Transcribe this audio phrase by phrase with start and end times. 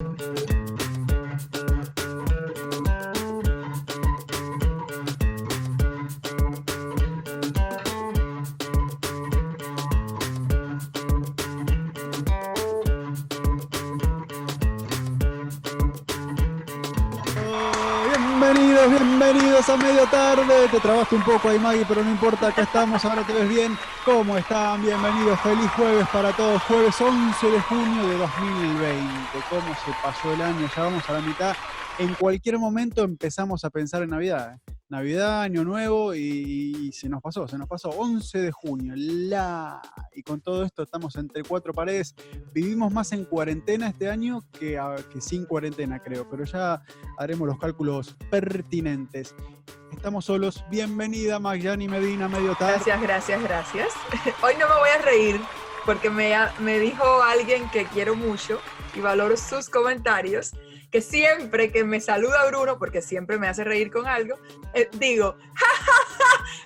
[0.00, 0.57] Bienvenidos,
[19.68, 20.68] a medio tarde.
[20.70, 23.76] Te trabaste un poco ahí, Maggie, pero no importa, acá estamos, ahora te ves bien.
[24.04, 24.80] ¿Cómo están?
[24.82, 26.62] Bienvenidos, feliz jueves para todos.
[26.62, 29.08] Jueves 11 de junio de 2020.
[29.50, 30.68] ¿Cómo se pasó el año?
[30.74, 31.56] Ya vamos a la mitad.
[31.98, 34.54] En cualquier momento empezamos a pensar en Navidad.
[34.54, 34.77] ¿eh?
[34.90, 39.82] Navidad, Año Nuevo y, se nos pasó, se nos pasó 11 de junio, la
[40.14, 42.14] y con todo esto estamos entre cuatro paredes.
[42.54, 44.80] Vivimos más en cuarentena este año que,
[45.12, 46.82] que sin cuarentena, creo, pero ya
[47.18, 49.34] haremos los cálculos pertinentes.
[49.92, 50.64] Estamos solos.
[50.70, 52.74] Bienvenida, Magyani Medina, medio tarde.
[52.74, 53.88] Gracias, gracias, gracias.
[54.42, 55.40] Hoy no me voy a reír
[55.84, 58.58] porque me, me dijo alguien que quiero mucho
[58.94, 60.52] y valoro sus comentarios
[60.90, 64.36] que siempre que me saluda Bruno, porque siempre me hace reír con algo,
[64.74, 65.36] eh, digo,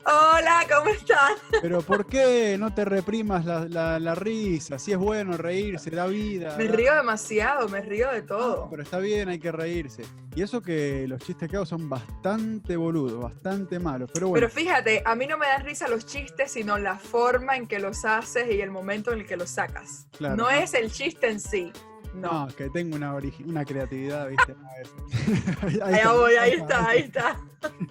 [0.06, 1.32] hola, ¿cómo estás?
[1.62, 4.78] Pero ¿por qué no te reprimas la, risa?
[4.78, 6.54] Si es bueno reírse, da vida.
[6.56, 8.68] Me río demasiado, me río de todo.
[8.70, 10.04] pero está bien, hay que reírse.
[10.34, 14.46] Y eso que los chistes que hago son bastante boludos, bastante malos, pero bueno.
[14.46, 17.78] Pero fíjate, a mí no me dan risa los chistes, sino la forma en que
[17.78, 20.06] los haces y el momento en el que los sacas.
[20.20, 21.72] no es el chiste en sí.
[22.14, 22.48] No.
[22.56, 24.54] que tengo una, una creatividad, ¿viste?
[25.62, 27.40] ahí, ahí, voy, ahí está, ahí está.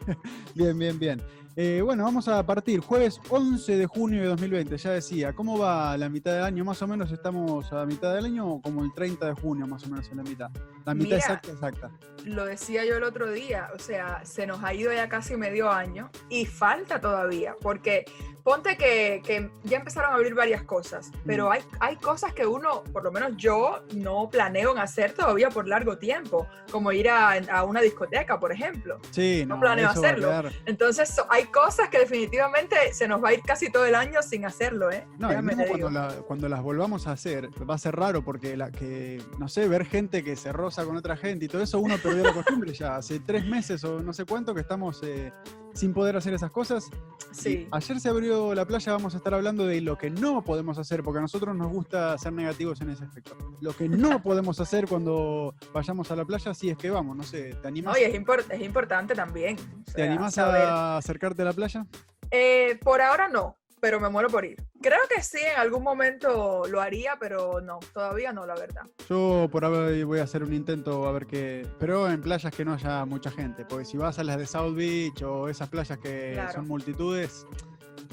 [0.55, 1.21] bien, bien, bien.
[1.55, 5.97] Eh, bueno, vamos a partir jueves 11 de junio de 2020, ya decía, ¿cómo va
[5.97, 6.63] la mitad del año?
[6.63, 9.85] Más o menos estamos a mitad del año o como el 30 de junio, más
[9.85, 10.49] o menos en la mitad.
[10.85, 11.91] La mitad exacta, exacta.
[12.23, 15.69] Lo decía yo el otro día, o sea, se nos ha ido ya casi medio
[15.69, 18.05] año y falta todavía, porque
[18.43, 21.51] ponte que, que, ya empezaron a abrir varias cosas, pero mm.
[21.51, 25.67] hay, hay cosas que uno, por lo menos yo, no planeo en hacer todavía por
[25.67, 28.99] largo tiempo, como ir a, a una discoteca, por ejemplo.
[29.11, 30.49] Sí, no, planeo hacerlo.
[30.65, 34.45] Entonces hay cosas que definitivamente se nos va a ir casi todo el año sin
[34.45, 35.07] hacerlo, ¿eh?
[35.17, 35.29] No,
[35.67, 39.67] cuando, cuando, las volvamos a hacer, va a ser raro porque la que, no sé,
[39.67, 42.73] ver gente que se roza con otra gente y todo eso, uno perdió la costumbre
[42.73, 42.95] ya.
[42.95, 45.31] Hace tres meses o no sé cuánto que estamos eh,
[45.73, 46.89] sin poder hacer esas cosas.
[47.31, 47.67] Sí.
[47.71, 51.01] ayer se abrió la playa, vamos a estar hablando de lo que no podemos hacer,
[51.01, 53.37] porque a nosotros nos gusta ser negativos en ese aspecto.
[53.61, 57.23] Lo que no podemos hacer cuando vayamos a la playa, si es que vamos, no
[57.23, 57.95] sé, ¿te animas?
[57.95, 59.55] Oye, es, es importante también.
[59.93, 61.85] ¿Te animas a acercarte a la playa?
[62.31, 64.63] Eh, por ahora no pero me muero por ir.
[64.79, 68.83] Creo que sí, en algún momento lo haría, pero no, todavía no, la verdad.
[69.09, 72.63] Yo por ahora voy a hacer un intento a ver qué, pero en playas que
[72.63, 75.97] no haya mucha gente, porque si vas a las de South Beach o esas playas
[75.97, 77.47] que son multitudes,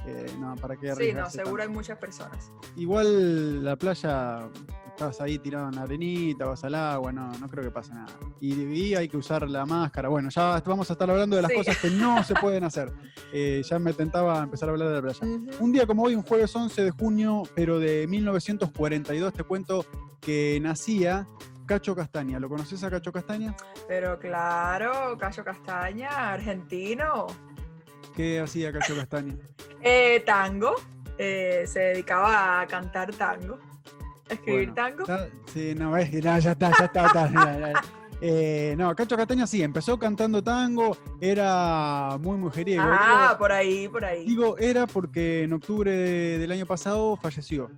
[0.07, 2.51] eh, no, ¿para qué Sí, no, seguro hay muchas personas.
[2.75, 4.49] Igual la playa
[4.99, 8.09] estás ahí tirado en la arenita, vas al agua, no, no creo que pase nada.
[8.41, 10.09] Y, hay que usar la máscara.
[10.09, 12.93] Bueno, ya vamos a estar hablando de las cosas que no se pueden hacer.
[13.33, 15.21] Eh, ya me tentaba empezar a hablar de la playa.
[15.61, 19.87] Un día como hoy, un jueves 11 de junio, pero de 1942, te cuento
[20.21, 21.29] que nacía
[21.65, 22.41] Cacho Castaña.
[22.41, 23.55] ¿Lo conoces a Cacho Castaña?
[23.87, 27.29] Pero claro, Cacho Castaña, argentino.
[28.17, 29.37] ¿Qué hacía Cacho Castaña?
[29.81, 30.75] Eh, tango.
[31.19, 33.59] Eh, se dedicaba a cantar tango
[34.29, 35.05] escribir tango.
[35.53, 37.73] sí, no, es que ya está, ya está.
[38.21, 42.83] Eh, no, Cacho Castaña sí, empezó cantando tango, era muy mujeriego.
[42.85, 44.25] Ah, por ahí, por ahí.
[44.25, 47.71] Digo, era porque en octubre del año pasado falleció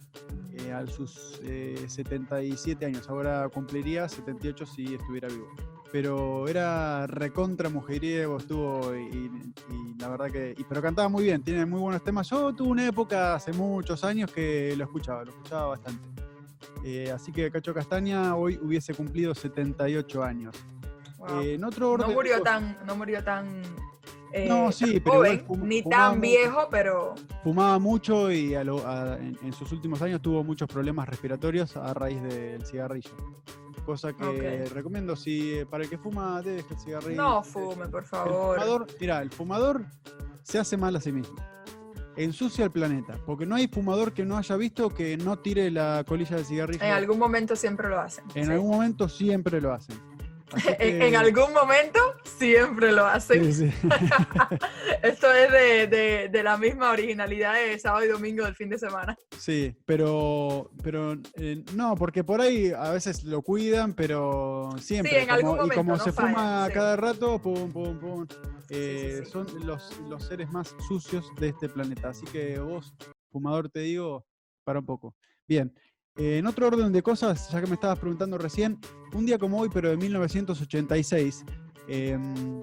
[0.55, 1.41] eh, a sus
[1.87, 5.49] 77 eh, años, ahora cumpliría 78 si estuviera vivo.
[5.93, 9.29] Pero era recontra mujeriego, estuvo y,
[9.99, 10.55] la verdad que.
[10.69, 12.31] pero cantaba muy bien, tiene muy buenos temas.
[12.31, 16.20] Yo tuve una época hace muchos años que lo escuchaba, lo escuchaba bastante.
[16.85, 20.57] Eh, así que Cacho Castaña hoy hubiese cumplido 78 años.
[21.43, 23.63] Eh, en otro no murió tan, no murió tan
[24.33, 30.23] eh, no, sí, joven, ni tan viejo, pero fumaba mucho y en, sus últimos años
[30.23, 33.11] tuvo muchos problemas respiratorios a raíz del cigarrillo.
[33.85, 37.17] Cosa que recomiendo si para el que fuma deje el cigarrillo.
[37.23, 38.57] No fume, por favor.
[38.57, 39.85] El fumador, mira, el fumador
[40.43, 41.37] se hace mal a sí mismo
[42.25, 46.05] ensucia el planeta, porque no hay fumador que no haya visto que no tire la
[46.07, 46.85] colilla del cigarrillo.
[46.85, 48.25] En algún momento siempre lo hacen.
[48.35, 49.99] En algún momento siempre lo hacen.
[50.79, 53.45] en, algún momento siempre lo hacen.
[55.03, 59.17] Esto es de, la misma originalidad de sábado y domingo del fin de semana.
[59.39, 65.13] Sí, pero, pero eh, no, porque por ahí a veces lo cuidan, pero siempre.
[65.13, 68.27] Sí, en algún momento, y como se fuma cada rato, pum, pum, pum.
[68.71, 72.11] Eh, son los, los seres más sucios de este planeta.
[72.11, 72.95] Así que vos,
[73.31, 74.25] fumador, te digo,
[74.65, 75.15] para un poco.
[75.47, 75.73] Bien,
[76.17, 78.79] Eh, en otro orden de cosas, ya que me estabas preguntando recién,
[79.15, 81.45] un día como hoy, pero de 1986,
[81.89, 82.63] em,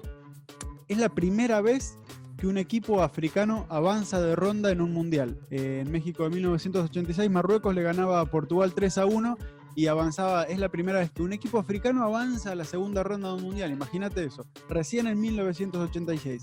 [0.86, 1.98] es la primera vez
[2.36, 5.40] que un equipo africano avanza de ronda en un mundial.
[5.50, 9.36] Eh, en México de 1986, Marruecos le ganaba a Portugal 3 a 1
[9.78, 13.28] y avanzaba, es la primera vez que un equipo africano avanza a la segunda ronda
[13.28, 16.42] de un mundial, imagínate eso, recién en 1986.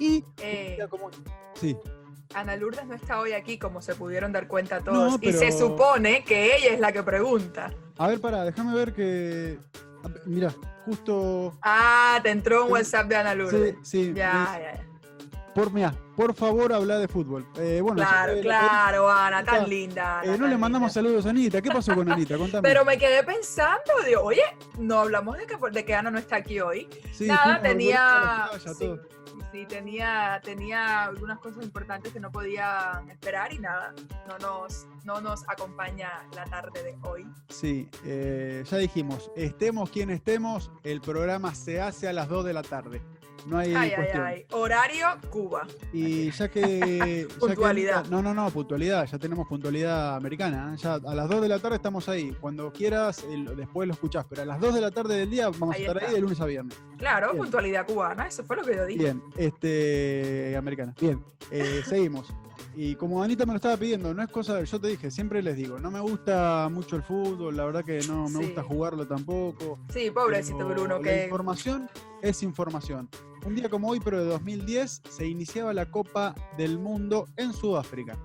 [0.00, 0.24] Y...
[0.42, 1.08] Eh, como,
[1.54, 1.76] sí.
[2.34, 5.22] Ana Lourdes no está hoy aquí, como se pudieron dar cuenta todos.
[5.22, 7.72] Y se supone que ella es la que pregunta.
[7.98, 9.60] A ver, para, déjame ver que.
[10.26, 10.52] Mira,
[10.84, 11.56] justo.
[11.62, 13.76] Ah, te entró un WhatsApp de Ana Lourdes.
[13.84, 14.12] Sí, sí.
[14.12, 14.91] Ya, ya, ya.
[15.54, 15.70] Por,
[16.16, 17.46] por favor, habla de fútbol.
[17.56, 20.22] Eh, bueno, claro, claro, Ana, tan linda.
[20.24, 21.60] Eh, no le mandamos saludos a Anita.
[21.60, 22.36] ¿Qué pasó con Anita?
[22.38, 22.62] Contame.
[22.62, 24.42] Pero me quedé pensando, digo, oye,
[24.78, 26.88] no hablamos de que, de que Ana no está aquí hoy.
[27.12, 28.48] Sí, Nada, tenía
[29.52, 33.94] sí, tenía, tenía algunas cosas importantes que no podía esperar y nada,
[34.26, 37.26] no nos, no nos acompaña la tarde de hoy.
[37.48, 42.52] Sí, eh, ya dijimos, estemos quien estemos, el programa se hace a las 2 de
[42.54, 43.02] la tarde.
[43.46, 44.26] No hay ay, cuestión.
[44.26, 44.46] Ay, ay.
[44.52, 45.66] Horario Cuba.
[45.92, 47.26] Y ya que.
[47.40, 48.06] puntualidad.
[48.06, 49.06] no, no, no, puntualidad.
[49.06, 50.74] Ya tenemos puntualidad americana.
[50.74, 50.78] ¿eh?
[50.82, 52.36] Ya a las 2 de la tarde estamos ahí.
[52.40, 53.24] Cuando quieras,
[53.56, 54.26] después lo escuchás.
[54.28, 56.40] Pero a las 2 de la tarde del día vamos a estar ahí de lunes
[56.40, 56.76] a viernes.
[56.98, 58.26] Claro, puntualidad cubana.
[58.26, 59.02] Eso fue lo que yo dije.
[59.02, 60.54] Bien, este.
[60.56, 60.94] Americana.
[61.00, 62.32] Bien, eh, seguimos.
[62.74, 65.56] Y como Anita me lo estaba pidiendo, no es cosa, yo te dije, siempre les
[65.56, 69.78] digo, no me gusta mucho el fútbol, la verdad que no me gusta jugarlo tampoco.
[69.92, 70.98] Sí, pobrecito Bruno.
[70.98, 71.90] La información
[72.22, 73.10] es información.
[73.44, 78.16] Un día como hoy, pero de 2010, se iniciaba la Copa del Mundo en Sudáfrica.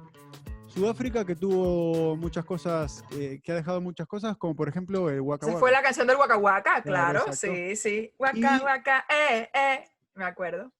[0.68, 5.22] Sudáfrica que tuvo muchas cosas, eh, que ha dejado muchas cosas, como por ejemplo el
[5.22, 8.14] Waka Se fue la canción del Waka Waka, claro, sí, sí.
[8.20, 10.72] Waka Waka, eh, eh, me acuerdo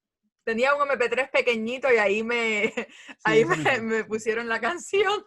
[0.48, 2.74] tenía un MP3 pequeñito y ahí me,
[3.26, 5.26] ahí me, pusieron la canción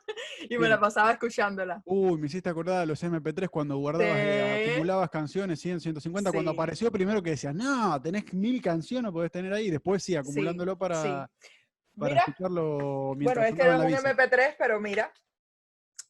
[0.49, 1.83] y me la pasaba escuchándola.
[1.85, 6.53] Uy, me hiciste acordar de los MP3 cuando guardabas, eh, acumulabas canciones, 100, 150, cuando
[6.53, 11.31] apareció primero que decías, no, tenés mil canciones, podés tener ahí, después sí, acumulándolo para,
[11.99, 15.13] para escucharlo mientras Bueno, este era un MP3, pero mira,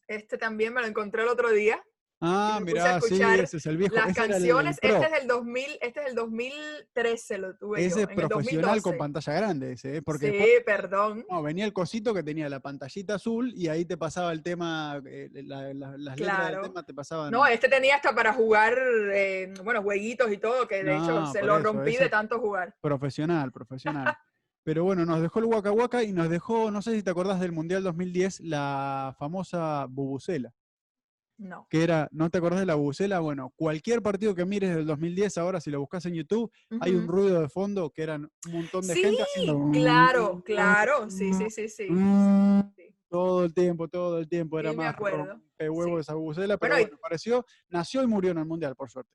[0.07, 1.83] este también me lo encontré el otro día
[2.23, 3.95] Ah, mira, sí, ese es el viejo.
[3.95, 8.79] Las canciones, este es el 2000, este es el 2013 lo tuve ese es profesional
[8.83, 10.01] con pantalla grande ese, ¿eh?
[10.03, 11.25] porque Sí, perdón.
[11.27, 15.01] No, venía el cosito que tenía la pantallita azul y ahí te pasaba el tema,
[15.03, 17.31] eh, las letras del tema te pasaban.
[17.31, 18.77] No, este tenía hasta para jugar,
[19.13, 22.75] eh, bueno, jueguitos y todo, que de hecho se lo rompí de tanto jugar.
[22.81, 24.15] Profesional, profesional.
[24.63, 27.39] Pero bueno, nos dejó el Waka Waka y nos dejó, no sé si te acordás
[27.39, 30.53] del Mundial 2010, la famosa Bubucela.
[31.41, 31.65] No.
[31.71, 33.19] Que era, ¿no te acordás de la bucela?
[33.19, 37.07] Bueno, cualquier partido que mires del 2010, ahora si lo buscas en YouTube, hay un
[37.07, 39.71] ruido de fondo que eran un montón de gente haciendo.
[39.71, 41.87] Claro, claro, sí, sí, sí, sí.
[43.09, 48.03] Todo el tiempo, todo el tiempo era más huevo esa bucela, pero bueno, apareció, nació
[48.03, 49.11] y murió en el Mundial, por suerte.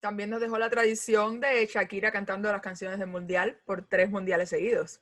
[0.00, 4.48] También nos dejó la tradición de Shakira cantando las canciones del Mundial por tres mundiales
[4.48, 5.00] seguidos.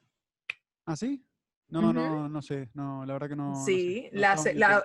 [0.84, 1.24] ¿Ah, sí?
[1.70, 3.54] No, no, no sé, no, la verdad que no.
[3.54, 4.36] Sí, la,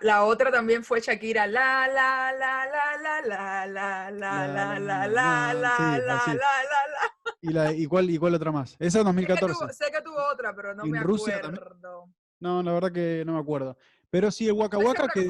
[0.01, 4.79] la, otra también fue Shakira, la, la, la, la, la, la, la, la, la, la,
[4.79, 6.39] la, la, la, la,
[7.41, 8.75] ¿Y, la, y, cuál, ¿Y cuál otra más?
[8.79, 9.73] Esa es 2014.
[9.73, 12.09] Sé que tuvo otra, pero no me acuerdo.
[12.41, 13.77] No, la verdad que no me acuerdo.
[14.09, 15.25] Pero sí, el Waka Waka que,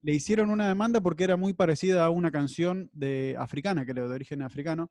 [0.00, 4.14] le hicieron una demanda porque era muy parecida a una canción de africana, creo, de
[4.14, 4.90] origen africano.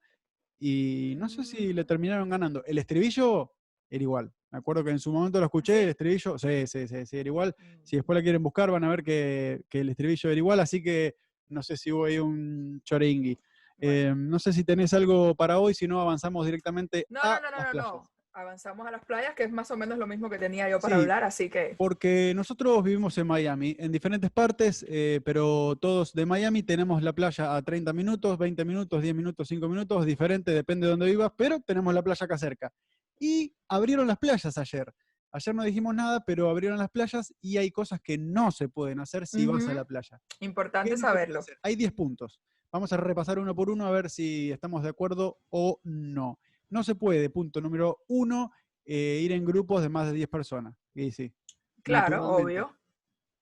[0.59, 2.63] Y no sé si le terminaron ganando.
[2.65, 3.51] El estribillo
[3.93, 4.33] era igual.
[4.49, 7.55] Me acuerdo que en su momento lo escuché, el estribillo, sí, sí, sí, era igual.
[7.57, 7.83] Mm.
[7.83, 11.15] Si después la quieren buscar, van a ver que, el estribillo era igual, así que
[11.49, 13.37] no sé si hubo ahí un choringui.
[13.79, 17.51] Eh, no sé si tenés algo para hoy, si no avanzamos directamente no, a no,
[17.51, 18.03] no, no, no,
[18.35, 20.95] Avanzamos a las playas, que es más o menos lo mismo que tenía yo para
[20.95, 21.75] hablar, así que...
[21.77, 27.13] Porque nosotros vivimos en Miami, en diferentes partes, eh, pero todos de Miami tenemos la
[27.13, 31.31] playa a 30 minutos, 20 minutos, 10 minutos, 5 minutos, diferente, depende de dónde vivas,
[31.37, 32.73] pero tenemos la playa acá cerca.
[33.19, 34.93] Y abrieron las playas ayer.
[35.31, 38.99] Ayer no dijimos nada, pero abrieron las playas y hay cosas que no se pueden
[38.99, 40.21] hacer si vas a la playa.
[40.41, 41.41] Importante saberlo.
[41.63, 42.39] Hay 10 puntos.
[42.71, 46.39] Vamos a repasar uno por uno a ver si estamos de acuerdo o no.
[46.69, 48.51] No se puede, punto número uno,
[48.85, 50.75] eh, ir en grupos de más de 10 personas.
[50.93, 51.33] Y sí.
[51.81, 52.75] Claro, obvio.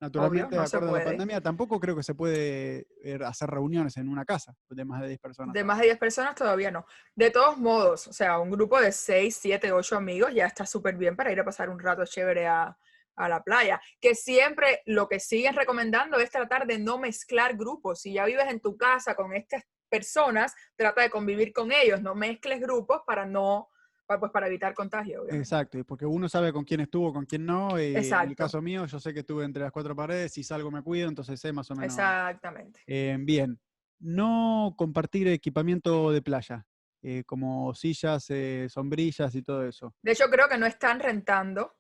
[0.02, 4.10] Naturalmente, de acuerdo a la pandemia, tampoco creo que se puede eh, hacer reuniones en
[4.10, 5.54] una casa de más de 10 personas.
[5.54, 6.88] De más de 10 personas todavía no.
[7.14, 10.96] De todos modos, o sea, un grupo de 6, 7, 8 amigos ya está súper
[10.98, 12.76] bien para ir a pasar un rato chévere a,
[13.16, 13.80] a la playa.
[14.00, 18.02] Que siempre lo que siguen recomendando es tratar de no mezclar grupos.
[18.02, 22.16] Si ya vives en tu casa con estas personas, trata de convivir con ellos, no
[22.16, 23.70] mezcles grupos para no
[24.20, 25.22] pues para evitar contagio.
[25.22, 25.38] obviamente.
[25.38, 27.80] Exacto, y porque uno sabe con quién estuvo, con quién no.
[27.80, 28.36] Y en el Exacto.
[28.36, 31.40] caso mío, yo sé que estuve entre las cuatro paredes, si salgo me cuido, entonces
[31.40, 31.94] sé más o menos.
[31.94, 32.82] Exactamente.
[32.86, 33.60] Eh, bien,
[34.00, 36.66] no compartir equipamiento de playa,
[37.02, 39.96] eh, como sillas, eh, sombrillas y todo eso.
[40.04, 41.76] De hecho, creo que no están rentando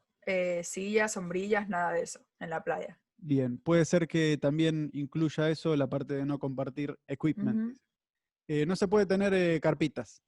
[0.63, 2.99] sillas, sombrillas, nada de eso en la playa.
[3.17, 7.77] Bien, puede ser que también incluya eso la parte de no compartir equipment.
[8.47, 10.21] No se puede tener carpitas,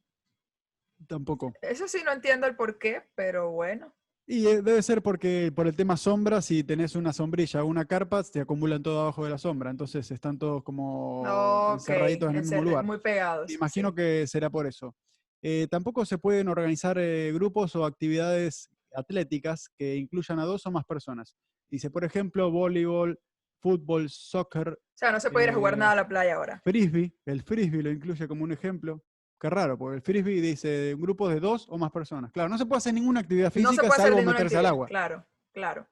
[1.08, 1.54] tampoco.
[1.62, 3.94] Eso sí no entiendo el por qué, pero bueno.
[4.26, 7.86] Y eh, debe ser porque por el tema sombra, si tenés una sombrilla o una
[7.86, 12.36] carpa, se acumulan todo abajo de la sombra, entonces están todos como Ok, encerraditos en
[12.38, 12.86] el mismo lugar.
[12.86, 13.50] Muy pegados.
[13.50, 13.96] Me imagino sí.
[13.96, 14.96] que será por eso.
[15.42, 20.72] Eh, tampoco se pueden organizar eh, grupos o actividades atléticas que incluyan a dos o
[20.72, 21.36] más personas.
[21.70, 23.20] Dice, por ejemplo, voleibol,
[23.60, 26.62] fútbol, soccer, O sea, no se puede ir a jugar nada a la playa ahora.
[26.64, 27.14] frisbee.
[27.26, 29.04] El frisbee lo incluye como un ejemplo.
[29.44, 32.32] Qué raro, porque el frisbee dice grupos de dos o más personas.
[32.32, 34.66] Claro, no se puede hacer ninguna actividad No física se puede hacer salvo meterse al
[34.66, 34.88] agua.
[34.88, 35.86] Claro, claro.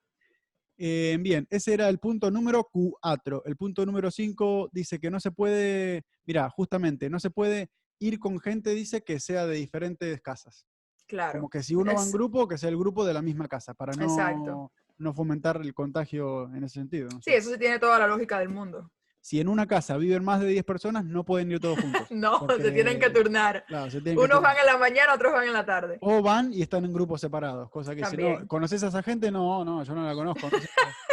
[0.78, 3.44] Eh, bien, ese era el punto número 4.
[3.44, 8.20] El punto número 5 dice que no se puede, mira, justamente, no se puede ir
[8.20, 10.66] con gente, dice que sea de diferentes casas.
[11.06, 11.40] Claro.
[11.40, 13.74] Como que si uno va en grupo, que sea el grupo de la misma casa,
[13.74, 14.72] para no, Exacto.
[14.98, 17.10] no fomentar el contagio en ese sentido.
[17.12, 18.90] no Sí, eso sí tiene toda la lógica del mundo.
[19.24, 22.02] Si en una casa viven más de 10 personas, no pueden ir todos juntos.
[22.12, 23.64] No, se tienen que turnar.
[23.68, 24.56] Claro, se tienen que Unos turnar.
[24.56, 25.98] van en la mañana, otros van en la tarde.
[26.02, 28.48] O van y están en grupos separados, cosa que si no.
[28.48, 29.32] ¿conoces a esa gente?
[29.32, 30.50] No, no, yo no la conozco.
[30.52, 30.68] no sé.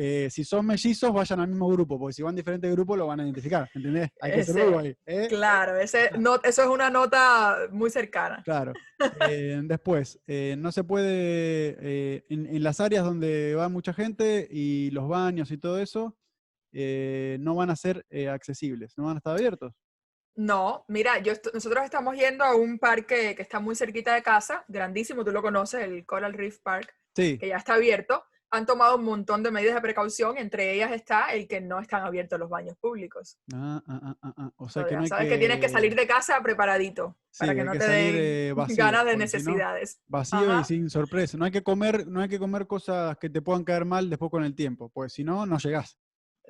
[0.00, 3.08] Eh, si son mellizos, vayan al mismo grupo, porque si van a diferentes grupos lo
[3.08, 4.08] van a identificar, ¿entendés?
[4.20, 4.96] Hay que ser ahí.
[5.04, 5.26] ¿eh?
[5.28, 8.40] Claro, ese, no, eso es una nota muy cercana.
[8.44, 8.74] Claro.
[9.28, 10.20] Eh, después,
[10.56, 15.58] no se puede, en, en las áreas donde va mucha gente y los baños y
[15.58, 16.16] todo eso,
[16.72, 19.72] eh, no van a ser eh, accesibles, no van a estar abiertos.
[20.36, 24.22] No, mira, yo est- nosotros estamos yendo a un parque que está muy cerquita de
[24.22, 28.22] casa, grandísimo, tú lo conoces, el Coral Reef Park, Sí, que ya está abierto.
[28.50, 32.02] Han tomado un montón de medidas de precaución, entre ellas está el que no están
[32.06, 33.36] abiertos los baños públicos.
[33.52, 35.36] Ah, ah, ah, o sea que no hay sabes que...
[35.36, 38.76] tienes que salir de casa preparadito Sí, para que no que te den eh, vacío,
[38.78, 40.00] ganas de no- necesidades.
[40.06, 40.60] vacío Ajá.
[40.62, 41.36] y sin sorpresa.
[41.36, 44.30] No hay que comer, no hay que comer cosas que te puedan caer mal después
[44.30, 45.98] con el tiempo, porque si no, no llegás.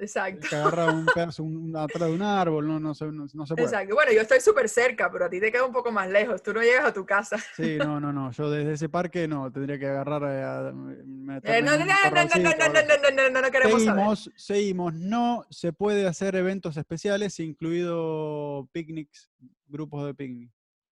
[0.01, 0.47] Exacto.
[0.49, 3.55] Que agarrar un pedazo un- atrás de un árbol, no, no, se, no, no se
[3.55, 3.67] puede.
[3.67, 3.95] Exacto.
[3.95, 6.43] Bueno, yo estoy súper cerca, pero a ti te queda un poco más lejos.
[6.43, 7.37] Tú no llegas a tu casa.
[7.57, 8.31] Sí, no, no, no.
[8.31, 11.85] Yo desde ese parque no, tendría que agarrar eh, a, Eh, no, no, no, no,
[11.85, 13.95] no, no, no, no, no, queremos saber.
[13.97, 14.95] Seguimos, seguimos.
[14.95, 19.31] No se puede hacer eventos especiales, incluido picnics,
[19.67, 20.51] grupos de picnic.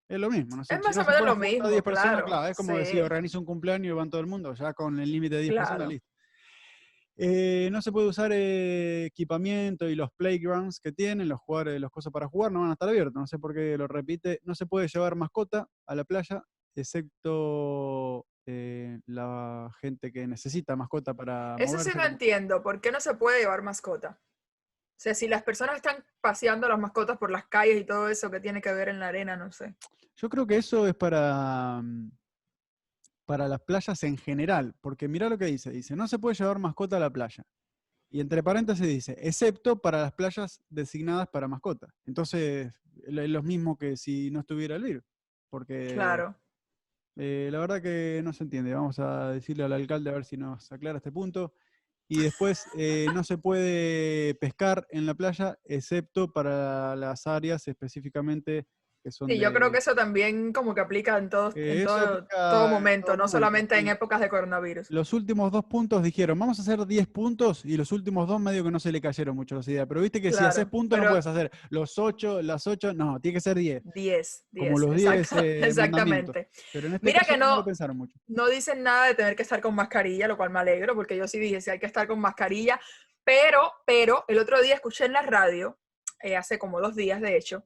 [0.07, 0.63] Es lo mismo, ¿no?
[0.63, 2.77] sé, Es más o menos lo mismo, 10 personas, claro, es como sí.
[2.77, 5.55] decir, organiza un cumpleaños y van todo el mundo, ya con el límite de 10
[5.55, 5.89] personas, Claro.
[5.91, 6.07] listo.
[7.17, 11.91] Eh, no se puede usar eh, equipamiento y los playgrounds que tienen, los jugadores, los
[11.91, 13.13] cosas para jugar, no van a estar abiertos.
[13.13, 14.41] No sé por qué lo repite.
[14.43, 16.43] No se puede llevar mascota a la playa,
[16.75, 22.61] excepto eh, la gente que necesita mascota para Eso sí no entiendo.
[22.61, 24.19] ¿Por qué no se puede llevar mascota?
[24.21, 28.29] O sea, si las personas están paseando las mascotas por las calles y todo eso,
[28.31, 29.35] ¿qué tiene que ver en la arena?
[29.35, 29.75] No sé.
[30.15, 32.11] Yo creo que eso es para, mm,
[33.25, 36.59] para las playas en general, porque mira lo que dice, dice, no se puede llevar
[36.59, 37.43] mascota a la playa.
[38.09, 41.87] Y entre paréntesis dice, excepto para las playas designadas para mascota.
[42.05, 42.71] Entonces,
[43.05, 45.03] es lo mismo que si no estuviera el virus.
[45.49, 46.39] Porque Claro.
[47.17, 48.73] eh, la verdad que no se entiende.
[48.73, 51.53] Vamos a decirle al alcalde a ver si nos aclara este punto.
[52.07, 58.67] Y después, eh, no se puede pescar en la playa, excepto para las áreas específicamente
[59.05, 62.25] que son yo creo que eso también como que aplica en, todos, Eh, en todo,
[62.27, 64.89] todo momento, todo no solamente en épocas de coronavirus.
[64.89, 68.63] Los últimos dos puntos dijeron, vamos a hacer 10 puntos, y los últimos dos medio
[68.63, 69.85] que no se le cayeron mucho las ideas.
[69.87, 73.35] Pero viste que si haces puntos no puedes hacer los 8, las 8, no, tiene
[73.35, 73.83] que ser 10.
[73.93, 74.65] 10, 10.
[74.65, 76.49] Como los 10 exacta- eh, exactamente.
[76.73, 78.17] Pero en este Mira caso que no, no- lo pensaron mucho.
[78.25, 81.27] No dicen nada de tener que estar con mascarilla, lo cual me alegro, porque yo
[81.27, 82.79] sí dije, si hay que estar con mascarilla.
[83.23, 85.77] Pero, pero, el otro día escuché en la radio,
[86.23, 87.65] eh, hace como dos días de hecho,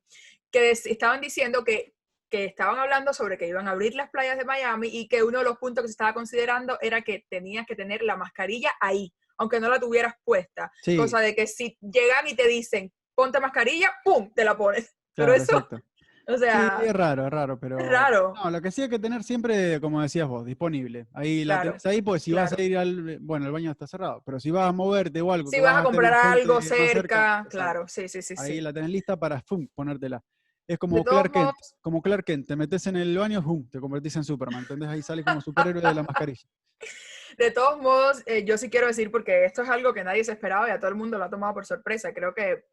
[0.52, 1.94] que estaban diciendo que,
[2.30, 5.40] que estaban hablando sobre que iban a abrir las playas de Miami y que uno
[5.40, 9.14] de los puntos que se estaba considerando era que tenías que tener la mascarilla ahí,
[9.38, 10.72] aunque no la tuvieras puesta.
[10.82, 14.96] Sí, Cosa de que si llegan y te dicen, ponte mascarilla, ¡pum!, te la pones.
[15.16, 15.80] Pero eso, exacto.
[16.28, 17.78] o sea, Sí, es raro, es raro, pero...
[17.78, 18.34] es raro.
[18.42, 21.08] No, lo que sí hay que tener siempre, como decías vos, disponible.
[21.14, 23.20] Ahí la tenés ahí, pues si vas a ir al...
[23.20, 25.50] Bueno, el baño está cerrado, pero si vas a moverte o algo...
[25.50, 28.62] Si vas a comprar algo cerca, claro, sí, sí, sí, Ahí sí.
[28.62, 29.68] la tenés lista para ¡fum!
[29.76, 30.24] ponértela.
[30.70, 33.68] Es como Clark Kent, como Clark Kent, te metes en el baño, ¡fum!
[33.72, 34.88] te convertís en Superman, ¿entendés?
[34.88, 36.48] Ahí sales como superhéroe de la mascarilla.
[37.38, 40.32] De todos modos, eh, yo sí quiero decir, porque esto es algo que nadie se
[40.32, 42.14] esperaba y a todo el mundo lo ha tomado por sorpresa.
[42.14, 42.66] Creo que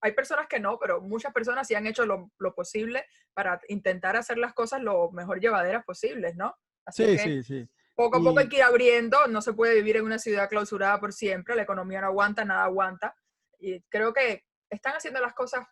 [0.00, 4.38] hay personas que no, pero muchas personas sí han hecho lo, posible para intentar hacer
[4.38, 6.54] las cosas lo mejor llevaderas posibles, ¿no?
[6.88, 7.68] sí, sí, sí.
[7.94, 11.00] Poco a poco hay que ir abriendo, no se puede vivir en una ciudad clausurada
[11.00, 13.14] por siempre, la economía no aguanta, nada aguanta.
[13.58, 15.66] Y creo que están haciendo las cosas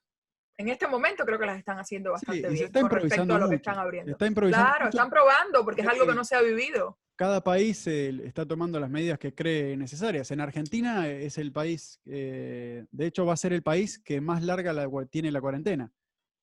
[0.56, 3.56] en este momento creo que las están haciendo bastante bien con respecto a lo que
[3.56, 4.16] están abriendo.
[4.16, 6.98] claro, están probando porque es algo que no se ha vivido.
[7.16, 10.30] Cada país está tomando las medidas que cree necesarias.
[10.32, 14.42] En Argentina es el país, eh, de hecho va a ser el país que más
[14.42, 15.92] larga la, tiene la cuarentena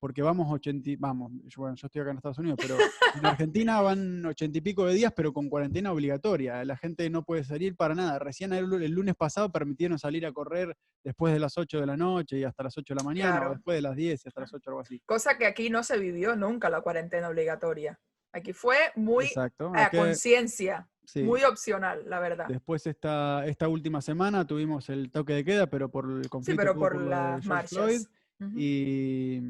[0.02, 2.76] porque vamos 80, vamos, yo, bueno, yo estoy acá en Estados Unidos, pero
[3.16, 6.66] en Argentina van ochenta y pico de días, pero con cuarentena obligatoria.
[6.66, 8.18] La gente no puede salir para nada.
[8.18, 12.40] Recién el, lunes pasado permitieron salir a correr después de las 8 de la noche
[12.40, 14.52] y hasta las 8 de la mañana, o después de las 10 y hasta las
[14.52, 15.00] 8, algo así.
[15.06, 18.00] Cosa que aquí no se vivió nunca la cuarentena obligatoria.
[18.34, 20.90] Aquí fue muy a conciencia.
[21.16, 22.48] Muy opcional, la verdad.
[22.48, 26.52] Después esta, esta última semana tuvimos el toque de queda, pero por el conflicto.
[26.54, 28.10] Sí, pero por, las marchas.
[28.56, 29.42] y,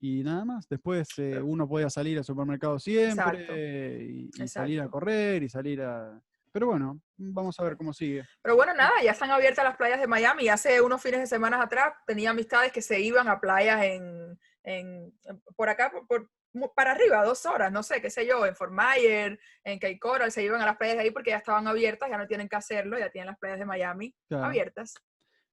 [0.00, 0.68] y nada más.
[0.68, 6.20] Después eh, uno podía salir al supermercado siempre y, salir a correr y salir a...
[6.52, 8.24] Pero bueno, vamos a ver cómo sigue.
[8.42, 10.48] Pero bueno, nada, ya están abiertas las playas de Miami.
[10.48, 15.14] Hace unos fines de semana atrás tenía amistades que se iban a playas en, en
[15.54, 16.28] por acá, por,
[16.74, 20.32] para arriba, dos horas, no sé, qué sé yo, en Fort Myers, en Cape Coral,
[20.32, 22.56] se iban a las playas de ahí porque ya estaban abiertas, ya no tienen que
[22.56, 24.94] hacerlo, ya tienen las playas de Miami abiertas.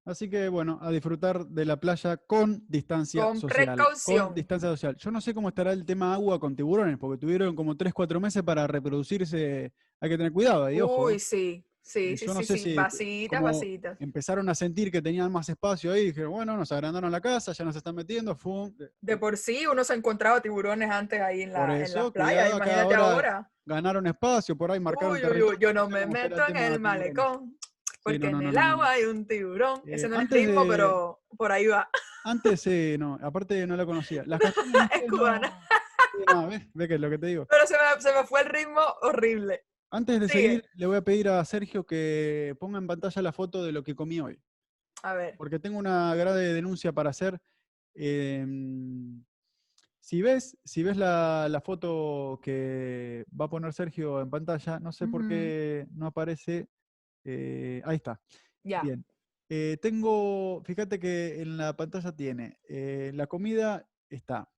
[0.08, 3.76] Así que bueno, a disfrutar de la playa con distancia con social.
[3.76, 4.26] Precaución.
[4.28, 4.96] Con distancia social.
[4.96, 8.20] Yo no sé cómo estará el tema agua con tiburones, porque tuvieron como 3, 4
[8.22, 9.74] meses para reproducirse.
[10.00, 11.08] Hay que tener cuidado ahí, ojo.
[11.08, 11.64] Uy, sí.
[11.82, 12.76] Sí, sí, sí, sí.
[12.76, 14.02] vasitas, vasitas.
[14.02, 17.54] Empezaron a sentir que tenían más espacio ahí y dijeron, bueno, nos agrandaron la casa,
[17.54, 18.36] ya nos están metiendo.
[18.36, 18.74] Fum.
[19.00, 22.50] De por sí uno se ha encontrado tiburones antes ahí en la, en la playa,
[22.50, 26.80] imagínate ahora, Ganaron espacio, por ahí marcaron uy, uy, yo no me meto en el
[26.82, 27.58] malecón.
[28.08, 29.82] Porque en el agua hay un tiburón.
[29.86, 31.90] Ese eh, no es ritmo, pero por ahí va.
[32.24, 34.24] Antes, eh, no, aparte no la conocía.
[34.94, 35.62] es cubana.
[36.32, 37.46] No, ve, que es lo que te digo.
[37.50, 39.66] Pero se me, se me fue el ritmo horrible.
[39.90, 43.64] Antes de seguir, le voy a pedir a Sergio que ponga en pantalla la foto
[43.64, 44.42] de lo que comí hoy.
[45.04, 45.36] A ver.
[45.38, 47.40] Porque tengo una grave denuncia para hacer.
[47.94, 49.24] Em,
[50.00, 54.92] si ves, si ves la, la, foto que va a poner Sergio en pantalla, no
[54.92, 56.68] sé por qué no aparece
[57.28, 58.20] eh, ahí está.
[58.64, 58.82] Ya.
[58.82, 59.06] Bien.
[59.50, 64.52] Eh, tengo, fíjate que en la pantalla tiene, eh, la comida está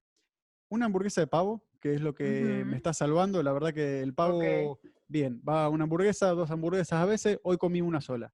[0.70, 3.42] una hamburguesa de pavo, que es lo que me está salvando.
[3.42, 7.82] La verdad que el pavo, bien, va una hamburguesa, dos hamburguesas a veces, hoy comí
[7.82, 8.34] una sola.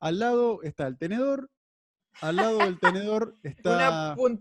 [0.00, 1.50] Al lado está el tenedor,
[2.20, 4.16] al lado del tenedor está...
[4.18, 4.40] Una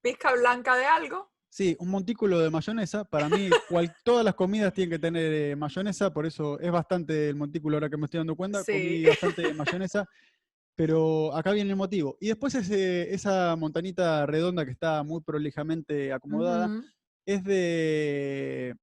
[0.00, 1.33] pizca blanca de algo.
[1.54, 3.04] Sí, un montículo de mayonesa.
[3.04, 3.48] Para mí,
[4.04, 7.88] todas las comidas tienen que tener eh, mayonesa, por eso es bastante el montículo ahora
[7.88, 8.64] que me estoy dando cuenta.
[8.64, 10.04] Comí bastante mayonesa,
[10.74, 12.16] pero acá viene el motivo.
[12.20, 16.68] Y después esa montanita redonda que está muy prolijamente acomodada
[17.24, 18.74] es de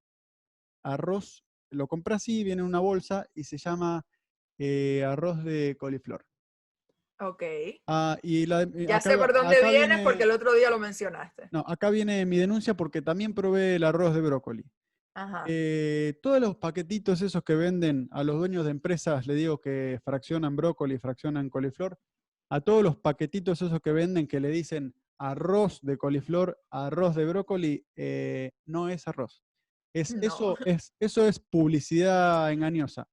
[0.82, 1.44] arroz.
[1.72, 4.06] Lo compré así, viene en una bolsa y se llama
[4.58, 6.26] eh, arroz de coliflor.
[7.22, 7.44] Ok.
[7.86, 11.50] Ah, y eh, ya sé por dónde vienes porque el otro día lo mencionaste.
[11.52, 14.66] No, acá viene mi denuncia porque también probé el arroz de brócoli.
[15.14, 15.44] Ajá.
[15.48, 20.00] Eh, todos los paquetitos esos que venden a los dueños de empresas, le digo que
[20.04, 22.00] fraccionan brócoli, fraccionan coliflor,
[22.50, 27.26] a todos los paquetitos esos que venden que le dicen arroz de coliflor, arroz de
[27.26, 29.44] brócoli, eh, no es arroz.
[29.94, 33.08] Es, eso, es, eso es publicidad engañosa.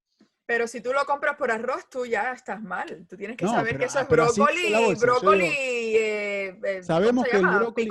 [0.48, 3.04] Pero si tú lo compras por arroz, tú ya estás mal.
[3.06, 7.86] Tú tienes que saber que eso es brócoli, brócoli, eh, eh, sabemos que el brócoli,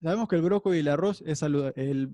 [0.00, 2.06] sabemos que, el brócoli y el arroz es saludable.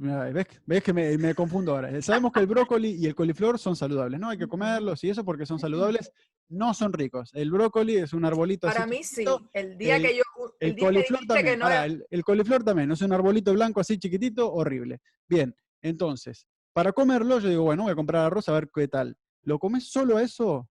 [0.65, 1.91] ¿ves, que me, confundo ahora?
[1.91, 4.31] Eh, sabemos que el brócoli y el coliflor son saludables, ¿no?
[4.31, 6.11] Hay que comerlos y eso porque son saludables.
[6.49, 7.33] No son ricos.
[7.35, 9.27] El brócoli es un arbolito Para mí sí.
[9.53, 10.23] El día que yo...
[10.59, 11.61] El, coliflor también.
[12.09, 12.91] el coliflor también.
[12.91, 15.03] Es un arbolito blanco así chiquitito, horrible.
[15.29, 19.17] Bien, entonces, para comerlo, yo digo, bueno, voy a comprar arroz a ver qué tal.
[19.43, 20.69] ¿Lo comes solo eso?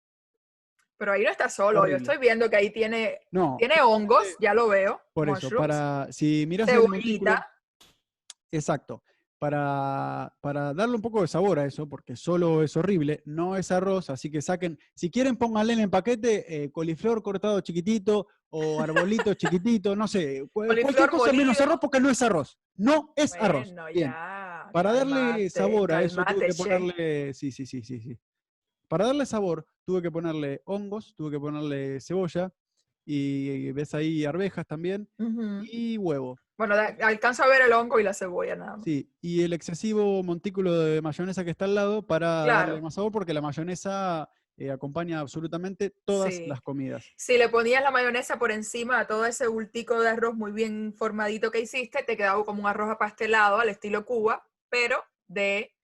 [0.96, 3.20] Pero ahí no está solo, yo estoy viendo que ahí tiene,
[3.58, 5.00] tiene hongos, ya lo veo.
[5.14, 7.50] Por eso, para, si miras Cebollita.
[8.52, 9.02] exacto,
[9.38, 13.72] para, para, darle un poco de sabor a eso, porque solo es horrible, no es
[13.72, 18.80] arroz, así que saquen, si quieren pónganle en el paquete eh, coliflor cortado chiquitito o
[18.82, 23.72] arbolito chiquitito, no sé, cualquier cosa menos arroz porque no es arroz, no es arroz.
[23.94, 24.12] Bien.
[24.72, 27.34] Para darle sabor a eso tuve que ponerle.
[27.34, 28.18] Sí, sí, sí, sí, sí.
[28.88, 32.52] Para darle sabor, tuve que ponerle hongos, tuve que ponerle cebolla
[33.04, 35.08] y ves ahí arvejas también
[35.62, 36.38] y huevo.
[36.58, 38.84] Bueno, alcanzo a ver el hongo y la cebolla nada más.
[38.84, 42.82] Sí, y el excesivo montículo de mayonesa que está al lado para darle Claro.
[42.82, 44.28] más sabor, porque la mayonesa
[44.58, 46.44] eh, acompaña absolutamente todas Sí.
[46.46, 47.02] las comidas.
[47.16, 50.92] Si le ponías la mayonesa por encima a todo ese bultico de arroz muy bien
[50.92, 55.74] formadito que hiciste, te quedaba como un arroz apastelado al estilo Cuba, pero de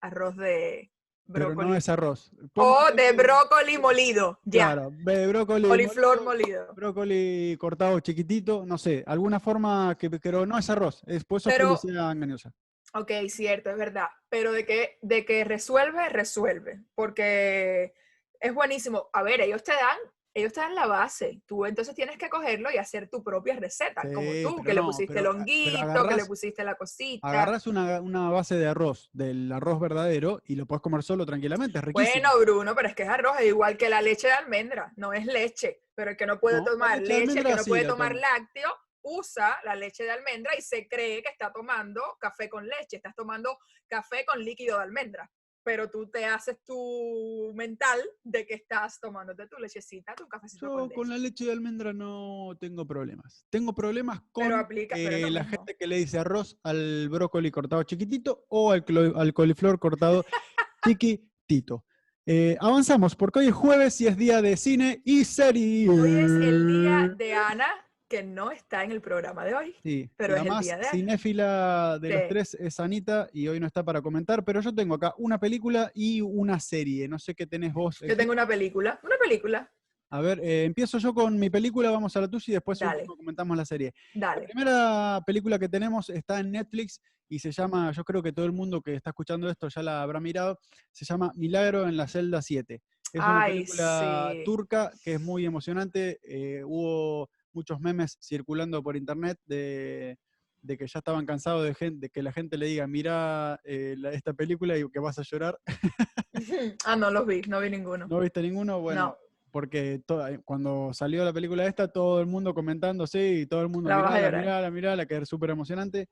[0.00, 0.90] arroz de
[1.32, 1.68] Pero brócoli.
[1.68, 2.32] no es arroz.
[2.54, 4.72] o de brócoli molido, ya.
[4.72, 5.68] Claro, de brócoli.
[5.68, 6.72] Coliflor molido.
[6.74, 11.78] Brócoli cortado chiquitito, no sé, alguna forma que, pero no es arroz, es Pero-
[12.12, 12.52] engañosa.
[12.94, 14.08] Ok, cierto, es verdad.
[14.30, 16.84] Pero de que, de que resuelve, resuelve.
[16.94, 17.92] Porque
[18.40, 19.10] es buenísimo.
[19.12, 19.98] A ver, ellos te dan,
[20.36, 21.40] ellos te dan la base.
[21.46, 24.02] Tú entonces tienes que cogerlo y hacer tu propia receta.
[24.02, 27.26] como tú, que le pusiste pero- el honguito, que le pusiste la cosita.
[27.26, 31.78] Agarras una, una base de arroz, del arroz verdadero, y lo puedes comer solo tranquilamente,
[31.78, 32.12] es riquísimo.
[32.12, 35.14] Bueno, Bruno, pero es que es arroz, es igual que la leche de almendra, no
[35.14, 37.86] es leche, pero el que no puede No, tomar leche el que no sí puede
[37.86, 38.70] tomar lácteo,
[39.00, 43.14] usa la leche de almendra y se cree que está tomando café con leche, estás
[43.14, 43.56] tomando
[43.88, 45.30] café con líquido de almendra,
[45.66, 50.72] pero tú te haces tu mental de que estás tomándote tu lechecita, tu cafecito Yo
[50.72, 53.44] con con la leche de almendra no tengo problemas.
[53.50, 55.56] Tengo problemas con aplica- eh, la mismo.
[55.58, 58.84] gente que le dice arroz al brócoli cortado chiquitito o al,
[59.16, 60.24] al coliflor cortado
[60.86, 61.84] chiquitito.
[62.26, 65.88] Eh, avanzamos porque hoy es jueves y es día de cine y series.
[65.88, 67.66] Hoy es el día de Ana,
[68.08, 69.74] que no está en el programa de hoy.
[69.82, 70.90] Sí, pero la es el más día de Ana.
[70.90, 74.94] cinéfila de los tres es Anita y hoy no está para comentar, pero yo tengo
[74.94, 77.08] acá una película y una serie.
[77.08, 78.00] No sé qué tenés vos.
[78.00, 79.70] Yo tengo una película, una película,
[80.10, 83.56] A ver, eh, empiezo yo con mi película, vamos a la tuya y después comentamos
[83.56, 83.92] la serie.
[84.14, 84.46] La dale.
[84.46, 88.52] primera película que tenemos está en Netflix y se llama, yo creo que todo el
[88.52, 90.60] mundo que está escuchando esto ya la habrá mirado,
[90.92, 92.80] se llama Milagro en la celda 7.
[93.12, 94.44] Es una película sí.
[94.44, 96.20] turca que es muy emocionante.
[96.22, 100.18] eh, hubo muchos memes circulando por internet de,
[100.60, 103.96] de que ya estaban cansados de, gen- de que la gente le diga, mira eh,
[103.98, 105.58] la- esta película y que vas a llorar.
[106.84, 108.06] ah, no los vi, no vi ninguno.
[108.08, 108.80] ¿No viste ninguno?
[108.80, 109.16] Bueno, No.
[109.50, 113.68] porque eh, cuando salió la película esta, todo el mundo comentando, sí, y todo el
[113.70, 114.40] mundo, mirala, llorar".
[114.40, 116.08] mirala, mirala, que es súper emocionante.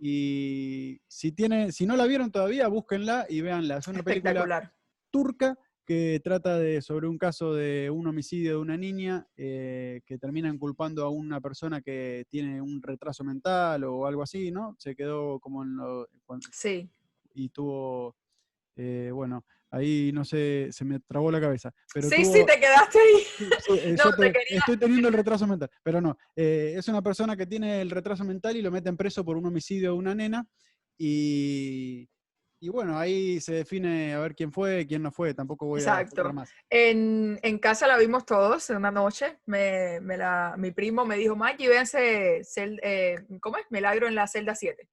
[0.00, 3.76] Y si, tiene, si no la vieron todavía, búsquenla y véanla.
[3.78, 4.02] Es una
[4.42, 4.72] película
[5.12, 5.56] turca
[5.90, 10.56] que trata de sobre un caso de un homicidio de una niña eh, que terminan
[10.56, 14.76] culpando a una persona que tiene un retraso mental o algo así, ¿no?
[14.78, 16.06] Se quedó como en lo,
[16.52, 16.88] Sí.
[17.34, 18.14] y tuvo,
[18.76, 21.74] eh, bueno, ahí no sé, se me trabó la cabeza.
[21.92, 23.22] Pero sí, tuvo- sí, te quedaste ahí.
[23.36, 26.16] Sí, sí, eh, No, te te- estoy teniendo el retraso mental, pero no.
[26.36, 29.46] eh, es una persona que tiene el retraso mental y lo meten preso por un
[29.46, 30.46] homicidio de una nena.
[30.96, 32.08] Y,
[32.60, 35.32] y bueno, ahí se define a ver quién fue, quién no fue.
[35.32, 36.16] Tampoco voy a Exacto.
[36.16, 36.52] contar más.
[36.68, 39.38] En, en casa la vimos todos en una noche.
[39.46, 43.64] Me, me la, mi primo me dijo, Mikey, véanse, cel- eh, ¿cómo es?
[43.70, 44.88] Milagro en la celda 7.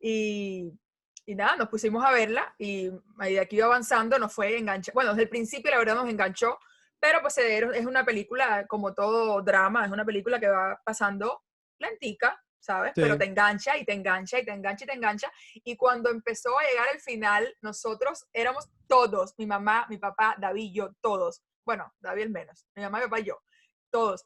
[0.00, 0.72] Y,
[1.26, 4.94] y nada, nos pusimos a verla y a medida que iba avanzando nos fue enganchando.
[4.94, 6.58] Bueno, desde el principio la verdad nos enganchó,
[6.98, 11.42] pero pues eh, es una película, como todo drama, es una película que va pasando
[11.78, 12.92] lentica, ¿sabes?
[12.94, 15.32] Pero te engancha y te engancha y te engancha y te engancha.
[15.64, 20.70] Y cuando empezó a llegar el final, nosotros éramos todos, mi mamá, mi papá, David,
[20.72, 21.42] yo, todos.
[21.64, 23.42] Bueno, David el menos, mi mamá, mi papá yo,
[23.90, 24.24] todos.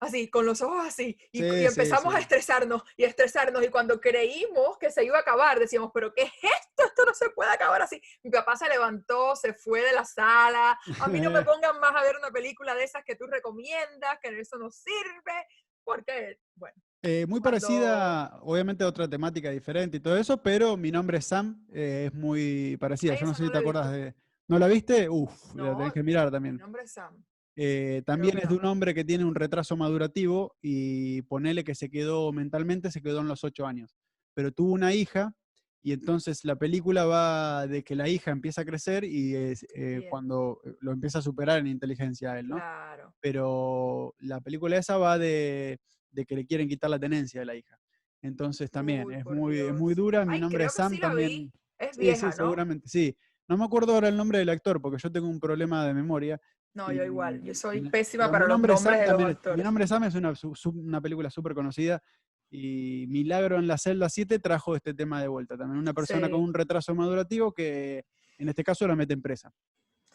[0.00, 1.16] Así, con los ojos así.
[1.32, 3.64] Y, Sí, y sí, empezamos a estresarnos y a estresarnos.
[3.64, 6.84] Y cuando creímos que se iba a acabar, decíamos, ¿pero qué es esto?
[6.84, 8.02] Esto no se puede acabar así.
[8.22, 10.78] Mi papá se levantó, se fue de la sala.
[11.00, 14.18] A mí no me pongan más a ver una película de esas que tú recomiendas,
[14.20, 15.46] que eso no sirve.
[15.84, 20.74] Porque, bueno, Eh, muy Cuando- parecida, obviamente a otra temática diferente y todo eso, pero
[20.78, 23.14] mi nombre es Sam, eh, es muy parecida.
[23.14, 24.14] Yo no sé si te la acuerdas de...
[24.48, 25.08] ¿No la viste?
[25.10, 26.56] Uf, la No, tenés que mirar mi también.
[26.56, 27.22] nombre es Sam.
[27.56, 31.90] Eh, también es de un hombre que tiene un retraso madurativo y ponele que se
[31.90, 33.94] quedó mentalmente, se quedó en los ocho años.
[34.34, 35.34] Pero tuvo una hija
[35.82, 40.06] y entonces la película va de que la hija empieza a crecer y es, eh,
[40.08, 42.56] cuando lo empieza a superar en inteligencia a él, ¿no?
[42.56, 43.14] Claro.
[43.20, 45.78] Pero la película esa va de,
[46.14, 47.78] de que le quieren quitar la tenencia de la hija.
[48.22, 50.24] Entonces también Uy, es muy, es muy dura.
[50.24, 51.52] Mi Ay, nombre es Sam sí también.
[51.78, 52.32] Es vieja, sí, ¿no?
[52.32, 53.16] seguramente, sí.
[53.48, 56.40] No me acuerdo ahora el nombre del actor porque yo tengo un problema de memoria.
[56.72, 57.42] No, yo igual.
[57.42, 59.38] Yo soy y- pésima para los nombre es nombres Sam de los también es- Mi
[59.38, 59.64] actores.
[59.64, 62.02] nombre es Sam es una, su- una película súper conocida
[62.50, 65.56] y Milagro en la celda 7 trajo este tema de vuelta.
[65.58, 68.04] También una persona con un retraso madurativo que
[68.38, 69.52] en este caso la meten presa.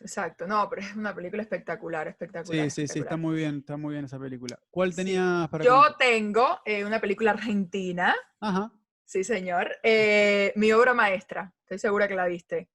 [0.02, 0.48] Exacto.
[0.48, 2.70] No, pero es una película espectacular, espectacular.
[2.70, 4.58] Sí, sí, sí, está muy bien, está muy bien esa película.
[4.72, 4.98] ¿Cuál Sí.
[4.98, 5.98] tenías para Yo comentar?
[5.98, 8.16] tengo eh, una película argentina.
[8.40, 8.72] Ajá.
[9.06, 9.72] Sí, señor.
[9.84, 11.54] eh, mi obra maestra.
[11.64, 12.70] Estoy segura que la viste.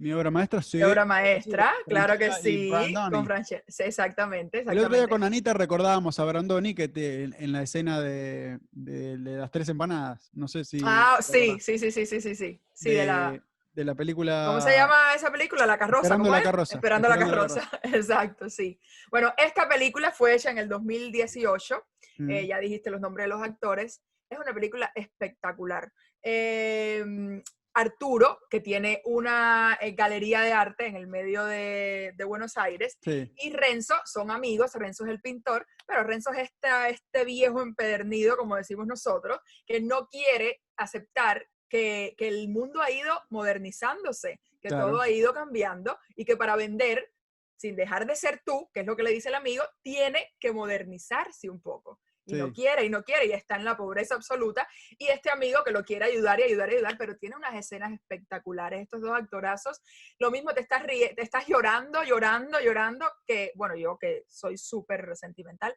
[0.00, 0.76] Mi obra maestra, sí.
[0.76, 2.70] Mi obra maestra, Sí, claro que sí.
[3.10, 3.64] Con Francesca.
[3.66, 7.62] Sí, exactamente, El otro día con Anita recordábamos a Brandoni que te- en, en la
[7.62, 10.30] escena de, de- de las tres empanadas.
[10.34, 10.80] No sé si.
[10.84, 12.60] Ah, sí, sí, sí, sí, sí, sí, sí.
[12.72, 13.42] Sí, de la...
[13.78, 14.44] de la película.
[14.48, 15.64] ¿Cómo se llama esa película?
[15.64, 16.02] La carroza.
[16.02, 17.80] Esperando ¿cómo la carroza, Esperando, la Esperando la carroza.
[17.96, 18.80] Exacto, sí.
[19.08, 21.86] Bueno, esta película fue hecha en el 2018.
[22.18, 24.02] Mm, eh, ya dijiste los nombres de los actores.
[24.28, 25.92] Es una película espectacular.
[26.24, 27.40] Eh,
[27.72, 32.98] Arturo, que tiene una eh, galería de arte en el medio de, de Buenos Aires,
[33.00, 37.62] sí, y Renzo son amigos, Renzo es el pintor, pero Renzo es esta- este viejo
[37.62, 44.40] empedernido, como decimos nosotros, que no quiere aceptar que, que el mundo ha ido modernizándose,
[44.60, 44.88] que Claro.
[44.88, 47.12] todo ha ido cambiando y que para vender,
[47.56, 50.52] sin dejar de ser tú, que es lo que le dice el amigo, tiene que
[50.52, 52.00] modernizarse un poco.
[52.30, 54.68] Y no quiere, y no quiere, y está en la pobreza absoluta.
[54.98, 57.90] Y este amigo que lo quiere ayudar y ayudar y ayudar, pero tiene unas escenas
[57.90, 59.80] espectaculares, estos dos actorazos
[60.18, 65.16] lo mismo te estás, te estás llorando, llorando, llorando, que, bueno, yo que soy súper
[65.16, 65.74] sentimental,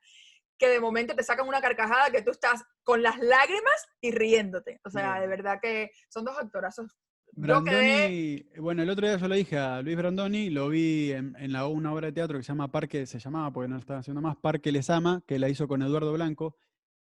[0.62, 4.80] que de momento te sacan una carcajada que tú estás con las lágrimas y riéndote.
[4.86, 5.21] O sea, Bien.
[5.21, 7.00] de verdad que son dos actorazos.
[7.34, 11.36] Quedé, Brandoni, bueno, el otro día yo lo dije a Luis Brandoni, lo vi en,
[11.39, 13.80] en la, una obra de teatro que se llama Parque, se llamaba porque no lo
[13.80, 16.58] estaba haciendo más, Parque Les Ama, que la hizo con Eduardo Blanco,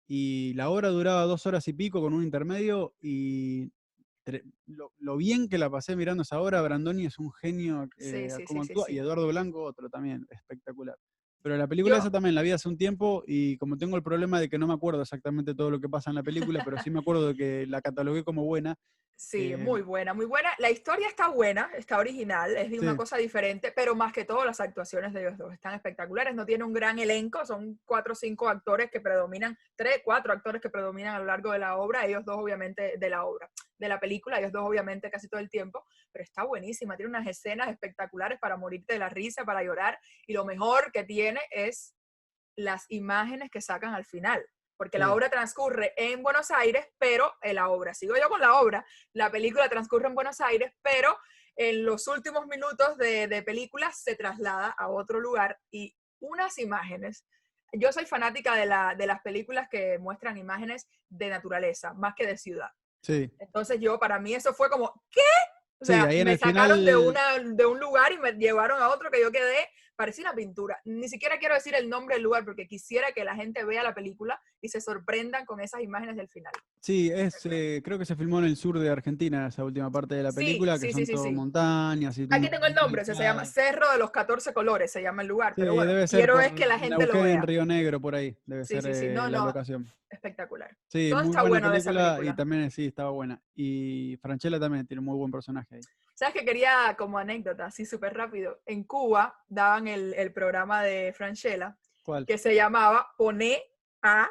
[0.08, 3.72] y la obra duraba dos horas y pico con un intermedio, y
[4.68, 8.30] lo, lo bien que la pasé mirando esa obra, Brandoni es un genio, Sí, eh,
[8.30, 8.94] sí, actúa, sí.
[8.94, 10.98] y Eduardo Blanco otro también, espectacular.
[11.42, 14.04] Pero la película Yo- esa también la vi hace un tiempo y como tengo el
[14.04, 16.78] problema de que no me acuerdo exactamente todo lo que pasa en la película, pero
[16.80, 18.76] sí me acuerdo de que la catalogué como buena,
[19.20, 20.50] sí, eh, muy buena, muy buena.
[20.60, 24.46] La historia está buena, está original, es de una cosa diferente, pero más que todo
[24.46, 26.34] las actuaciones de ellos dos están espectaculares.
[26.34, 30.62] No tiene un gran elenco, son cuatro o cinco actores que predominan, tres, cuatro actores
[30.62, 33.90] que predominan a lo largo de la obra, ellos dos obviamente de la obra, de
[33.90, 37.68] la película, ellos dos obviamente casi todo el tiempo, pero está buenísima, tiene unas escenas
[37.68, 41.94] espectaculares para morirte de la risa, para llorar, y lo mejor que tiene es
[42.56, 44.46] las imágenes que sacan al final,
[44.80, 45.02] porque Sí.
[45.04, 48.86] la obra transcurre en Buenos Aires, pero en la obra, sigo yo con la obra,
[49.14, 51.18] la película transcurre en Buenos Aires, pero
[51.58, 57.26] en los últimos minutos de, de película se traslada a otro lugar y unas imágenes.
[57.74, 62.26] Yo soy fanática de, la, de las películas que muestran imágenes de naturaleza, más que
[62.26, 62.70] de ciudad.
[63.04, 63.30] sí.
[63.40, 65.22] Entonces yo, para mí eso fue como, ¿qué?
[65.82, 67.08] O Sí, sea, en me sacaron de, final-
[67.46, 70.80] una, de un lugar y me llevaron a otro que yo quedé, parecía una pintura.
[70.86, 73.94] Ni siquiera quiero decir el nombre del lugar porque quisiera que la gente vea la
[73.94, 76.54] película y se sorprendan con esas imágenes del final.
[76.80, 80.16] Sí, es, eh, creo que se filmó en el sur de Argentina, esa última parte
[80.16, 81.32] de la Sí, película, que sí, son sí, sí, todo sí.
[81.32, 84.90] montañas y Aquí tengo el nombre, o sea, se llama Cerro de los 14 Colores,
[84.90, 86.96] se llama el lugar, Sí, pero bueno, debe ser quiero por es que la gente
[86.96, 87.34] lo Neuquén, vea.
[87.34, 89.46] en Río Negro, por ahí, debe Sí, ser sí, sí, eh, no, la no.
[89.48, 89.86] locación.
[90.10, 90.78] Espectacular.
[90.88, 92.32] Sí, todo muy está buena bueno de esa película, película.
[92.34, 93.42] y también sí, estaba buena.
[93.54, 95.82] Y Franchella también tiene un muy buen personaje ahí.
[96.20, 98.62] ¿Sabes que quería, como anécdota, así súper rápido?
[98.66, 102.26] En Cuba daban el, el programa de Franchella ¿Cuál?
[102.26, 103.64] que se llamaba Poné
[104.02, 104.30] a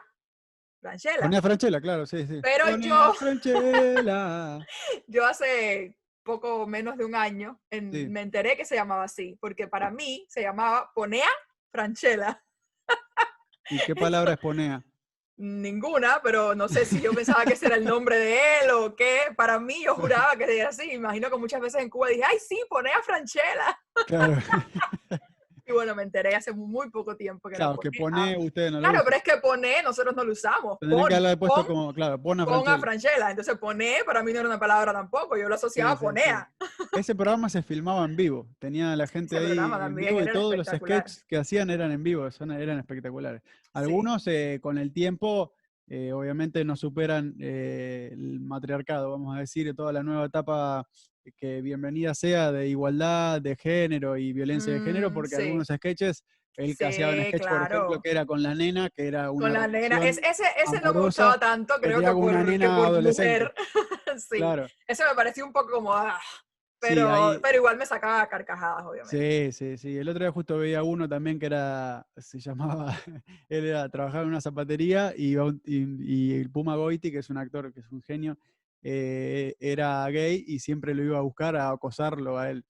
[0.82, 1.22] Franchella.
[1.22, 2.40] Ponía Franchella, claro, sí, sí.
[2.42, 4.58] Pero yo- a Franchella.
[5.06, 8.06] Yo hace poco menos de un año en- Sí.
[8.06, 11.30] me enteré que se llamaba así, porque para mí se llamaba Ponea
[11.72, 12.44] Franchella.
[13.70, 14.84] ¿Y qué palabra es ponea?
[15.38, 18.96] Ninguna, pero no sé si yo pensaba que ese era el nombre de él o
[18.96, 19.32] qué.
[19.36, 20.90] Para mí yo juraba que era así.
[20.90, 23.80] Imagino que muchas veces en Cuba dije, ay, sí, Ponea Franchella.
[24.08, 24.36] Claro,
[25.68, 28.88] Y bueno, me enteré hace muy poco tiempo que claro que pone, ustedes no lo
[28.88, 30.78] Claro, pero es que Poné nosotros no lo usamos.
[30.78, 32.80] Pon, que haberle puesto pon, como, claro, pon a pon a Franchella.
[32.80, 33.30] Franchella.
[33.30, 35.36] Entonces Poné para mí no era una palabra tampoco.
[35.36, 36.52] Yo lo asociaba Sí, a sí, Ponea.
[36.92, 38.48] Ese programa se filmaba en vivo.
[38.58, 42.02] Tenía la gente Ese ahí en vivo y todos los sketches que hacían eran en
[42.02, 43.42] vivo, son, eran espectaculares.
[43.74, 45.52] Algunos eh, con el tiempo,
[45.86, 50.88] eh, obviamente, no superan eh, el matriarcado, vamos a decir, toda la nueva etapa
[51.36, 55.42] que bienvenida sea de igualdad de género y violencia de género, Mm, porque sí.
[55.42, 56.24] algunos sketches,
[56.56, 58.00] él que hacía un Sí, sketch, por ejemplo, claro.
[58.02, 60.04] que era con la nena, que era una Con la nena.
[60.06, 62.76] Es- ese ese no me gustaba tanto, que creo que con por, una que nena
[62.76, 63.44] por adolescente.
[63.44, 63.54] mujer.
[64.18, 64.36] sí.
[64.38, 64.66] Claro.
[64.86, 65.92] Ese me pareció un poco como.
[65.94, 66.18] ah,
[66.80, 69.50] Sí, pero, ahí- pero igual me sacaba carcajadas, obviamente.
[69.50, 69.96] Sí, sí, sí.
[69.98, 72.86] El otro día justo veía uno también que era, se llamaba,
[73.48, 77.38] él era, trabajaba en una zapatería y, y, y el Puma Goiti, que es un
[77.38, 78.38] actor, que es un genio,
[78.82, 82.64] eh, era gay y siempre lo iba a buscar a acosarlo a él.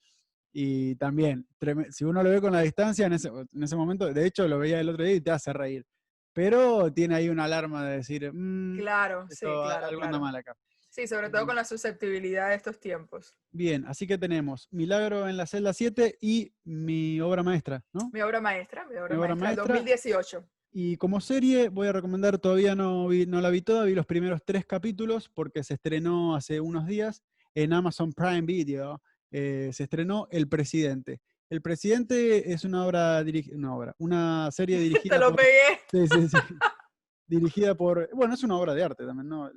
[0.53, 1.47] Y también,
[1.91, 4.59] si uno lo ve con la distancia, en ese, en ese momento, de hecho lo
[4.59, 5.85] veía el otro día y te hace reír.
[6.33, 9.87] Pero tiene ahí una alarma de decir, "Mm, Claro, sí, claro.
[9.87, 10.21] algo anda claro.
[10.25, 10.55] mal acá.
[10.91, 13.35] Sí, sobre todo con la susceptibilidad de estos tiempos.
[13.53, 18.09] Bien, así que tenemos Milagro en la celda 7 y mi obra maestra, ¿no?
[18.13, 19.75] Mi obra maestra, mi obra, Mi obra maestra, maestra.
[19.75, 20.49] 2018.
[20.81, 24.07] Y como serie voy a recomendar, todavía no, vi- no la vi toda, vi los
[24.07, 27.21] primeros tres capítulos porque se estrenó hace unos días
[27.53, 31.21] en Amazon Prime Video eh, se estrenó El Presidente.
[31.51, 35.81] El Presidente es una obra, una obra, una serie dirigida Te lo por- pegué.
[35.91, 36.37] Sí, sí, sí.
[37.27, 38.09] Dirigida por.
[38.15, 39.51] Bueno, es una obra de arte también, ¿no?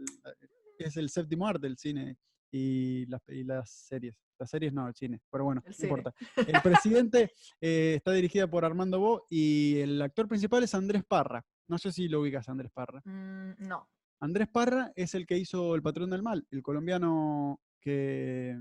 [0.80, 2.18] Es el séptimo arte, el cine
[2.52, 4.16] y las, y las series.
[4.38, 5.20] Las series no, el cine.
[5.32, 6.14] Pero bueno, El no importa.
[6.36, 11.46] El presidente eh, está dirigida por Armando Bo y el actor principal es Andrés Parra.
[11.68, 13.02] No sé si lo ubicas, Andrés Parra.
[13.06, 13.88] Mm, no.
[14.20, 18.58] Andrés Parra es el que hizo El Patrón del Mal, el colombiano que,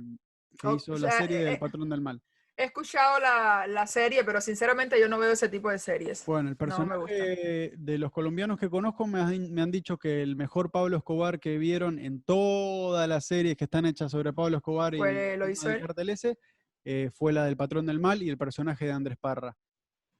[0.58, 2.22] que Oh, hizo la sea, serie eh, del eh, Patrón del Mal.
[2.60, 6.26] He escuchado la, la serie, pero sinceramente yo no veo ese tipo de series.
[6.26, 10.20] Bueno, el No personaje de los colombianos que conozco me han, me han dicho que
[10.20, 14.58] el mejor Pablo Escobar que vieron en todas las series que están hechas sobre Pablo
[14.58, 15.82] Escobar y Fue- el lo tema hizo del él.
[15.86, 16.38] cartel ese,
[16.84, 19.56] eh, fue la del Patrón del Mal y el personaje de Andrés Parra.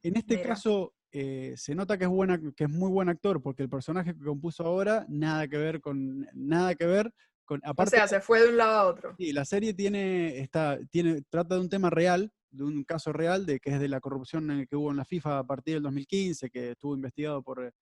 [0.02, 0.48] En este Mira.
[0.48, 4.14] caso eh, se nota que es, buena, que es muy buen actor porque el personaje
[4.14, 7.12] que compuso ahora nada que ver con nada que ver
[7.50, 9.14] con O aparte sea, se fue de un lado a otro.
[9.18, 13.44] Sí, la serie tiene, está, tiene, trata de un tema real, de un caso real,
[13.44, 15.82] de que es de la corrupción eh, que hubo en la FIFA a partir del
[15.82, 17.72] 2015, que estuvo investigado por, eh,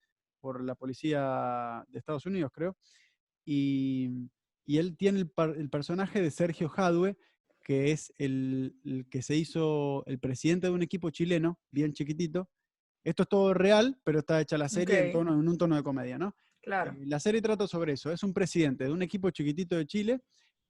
[0.40, 2.78] por la policía de Estados Unidos, creo.
[3.44, 4.30] Y,
[4.64, 7.18] y él tiene el, el personaje de Sergio Jadue,
[7.62, 12.48] que es el, el que se hizo el presidente de un equipo chileno, bien chiquitito.
[13.04, 15.12] Esto es todo real, pero está hecha la serie en, Ok.
[15.12, 16.34] tono- en un tono de comedia, ¿no?
[16.62, 16.92] Claro.
[16.92, 18.10] Eh, La serie trata sobre eso.
[18.12, 20.20] Es un presidente de un equipo chiquitito de Chile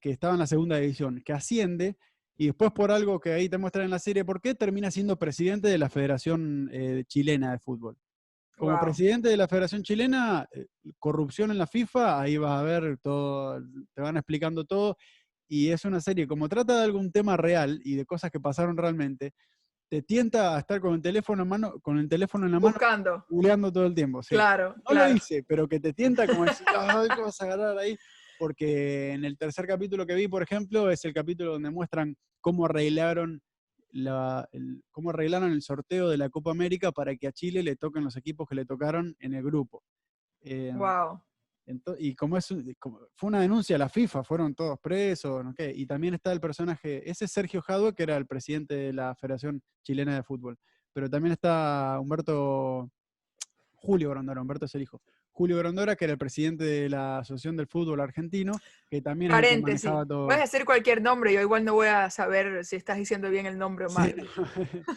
[0.01, 1.97] que estaba en la segunda división, que asciende
[2.37, 5.19] y después por algo que ahí te muestran en la serie por qué, termina siendo
[5.19, 7.97] presidente de la Federación eh, Chilena de Fútbol.
[8.57, 8.81] Como Wow.
[8.81, 10.67] presidente de la Federación Chilena, eh,
[10.99, 13.61] corrupción en la FIFA, ahí vas a ver todo,
[13.93, 14.97] te van explicando todo.
[15.49, 18.77] Y es una serie, como trata de algún tema real y de cosas que pasaron
[18.77, 19.33] realmente,
[19.89, 22.73] te tienta a estar con el teléfono en mano, con el teléfono en la mano,
[22.73, 23.25] Buscando.
[23.29, 24.23] googleando todo el tiempo.
[24.23, 24.35] sí.
[24.35, 24.75] Claro.
[24.77, 25.11] No claro.
[25.11, 27.97] lo hice, pero que te tienta como decir, "Ay, ¿qué vas a agarrar ahí?
[28.39, 32.67] Porque en el tercer capítulo que vi, por ejemplo, es el capítulo donde muestran cómo
[32.67, 33.43] arreglaron
[33.91, 37.75] la, el, cómo arreglaron el sorteo de la Copa América para que a Chile le
[37.75, 39.83] toquen los equipos que le tocaron en el grupo.
[40.43, 41.23] Eh, Wow.
[41.99, 45.53] Y como es como- fue una denuncia a la FIFA, fueron todos presos, ¿no?
[45.55, 45.73] ¿Qué?
[45.75, 49.15] y también está el personaje, ese es Sergio Jadue, que era el presidente de la
[49.15, 50.57] Federación Chilena de Fútbol,
[50.93, 52.91] pero también está Humberto,
[53.75, 55.01] Julio Grondora, Humberto es el hijo,
[55.31, 58.53] Julio Grondora, que era el presidente de la Asociación del Fútbol Argentino,
[58.91, 59.85] que también Paréntesis.
[59.85, 60.27] manejaba todo.
[60.27, 63.57] Puedes decir cualquier nombre, yo igual no voy a saber si estás diciendo bien el
[63.57, 64.15] nombre o Sí, mal.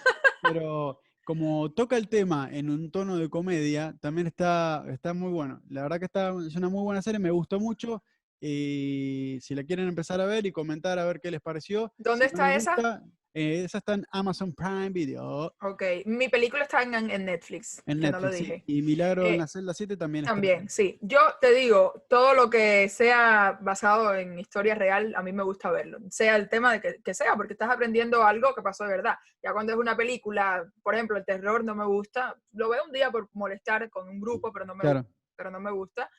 [0.41, 0.99] pero
[1.32, 5.62] como toca el tema en un tono de comedia, también está, está muy bueno.
[5.70, 8.04] La verdad que está, es una muy buena serie, me gustó mucho.
[8.41, 11.94] Y si la quieren empezar a ver y comentar a ver qué les pareció.
[11.98, 12.76] ¿Dónde si está esa?
[12.76, 18.00] gusta, esa está en Amazon Prime Video, Ok, mi película está en, en Netflix, en
[18.02, 18.38] que no lo Netflix.
[18.38, 18.44] sí.
[18.54, 18.63] dije.
[18.67, 20.34] Y Milagro Eh, en la celda 7 también está.
[20.34, 20.98] También, sí.
[21.02, 25.72] Yo te digo, todo lo que sea basado en historia real, a mí me gusta
[25.72, 26.00] verlo.
[26.10, 29.15] Sea el tema de que, que sea, porque estás aprendiendo algo que pasó de verdad.
[29.41, 32.36] Ya cuando es una película, por ejemplo, el terror no me gusta.
[32.52, 35.06] Lo veo un día por molestar con un grupo, pero no me, Claro.
[35.38, 36.10] pero no me gusta.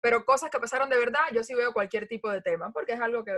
[0.00, 3.00] Pero cosas que pasaron de verdad, yo sí veo cualquier tipo de tema, porque es
[3.00, 3.32] algo que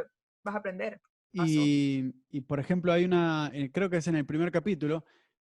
[0.45, 1.01] vas a aprender.
[1.35, 1.53] Pasó.
[1.53, 5.05] Y, y, por ejemplo, hay una, eh, creo que es en el primer capítulo,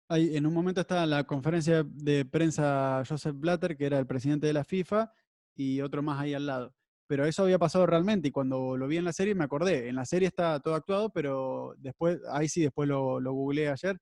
[0.08, 4.46] hay, en un momento está la conferencia de prensa Joseph Blatter, que era el presidente
[4.46, 5.12] de la FIFA,
[5.54, 6.74] y otro más ahí al lado.
[7.08, 9.88] Pero eso había pasado realmente y cuando lo vi en la serie me acordé.
[9.88, 13.98] En la serie está todo actuado, pero después, ahí sí, después lo, lo googleé ayer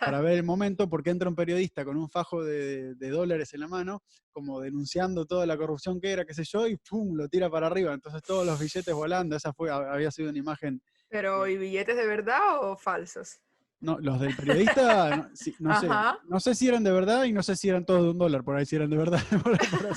[0.00, 3.60] para ver el momento, porque entra un periodista con un fajo de, de dólares en
[3.60, 4.02] la mano,
[4.32, 7.14] como denunciando toda la corrupción que era, qué sé yo, y ¡pum!
[7.14, 7.94] lo tira para arriba.
[7.94, 12.06] Entonces todos los billetes volando, esa fue, había sido una imagen Pero, ¿y billetes de
[12.06, 13.40] verdad o falsos?
[13.80, 15.88] No, los del periodista, no, sí, no sé.
[16.24, 18.42] No sé si eran de verdad y no sé si eran todos de un dólar,
[18.42, 19.20] por ahí si eran de verdad.
[19.42, 19.96] por por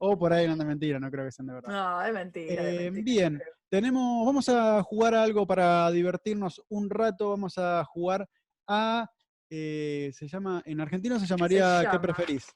[0.00, 1.70] o por ahí eran de mentira, no creo que sean de verdad.
[1.70, 2.62] No, es mentira.
[2.62, 7.30] Eh, mentira, bien, tenemos, vamos a jugar a algo para divertirnos un rato.
[7.30, 8.26] Vamos a jugar
[8.66, 9.10] a,
[9.50, 12.00] eh, se llama, en argentino se llamaría ¿Qué llama?
[12.00, 12.46] preferís?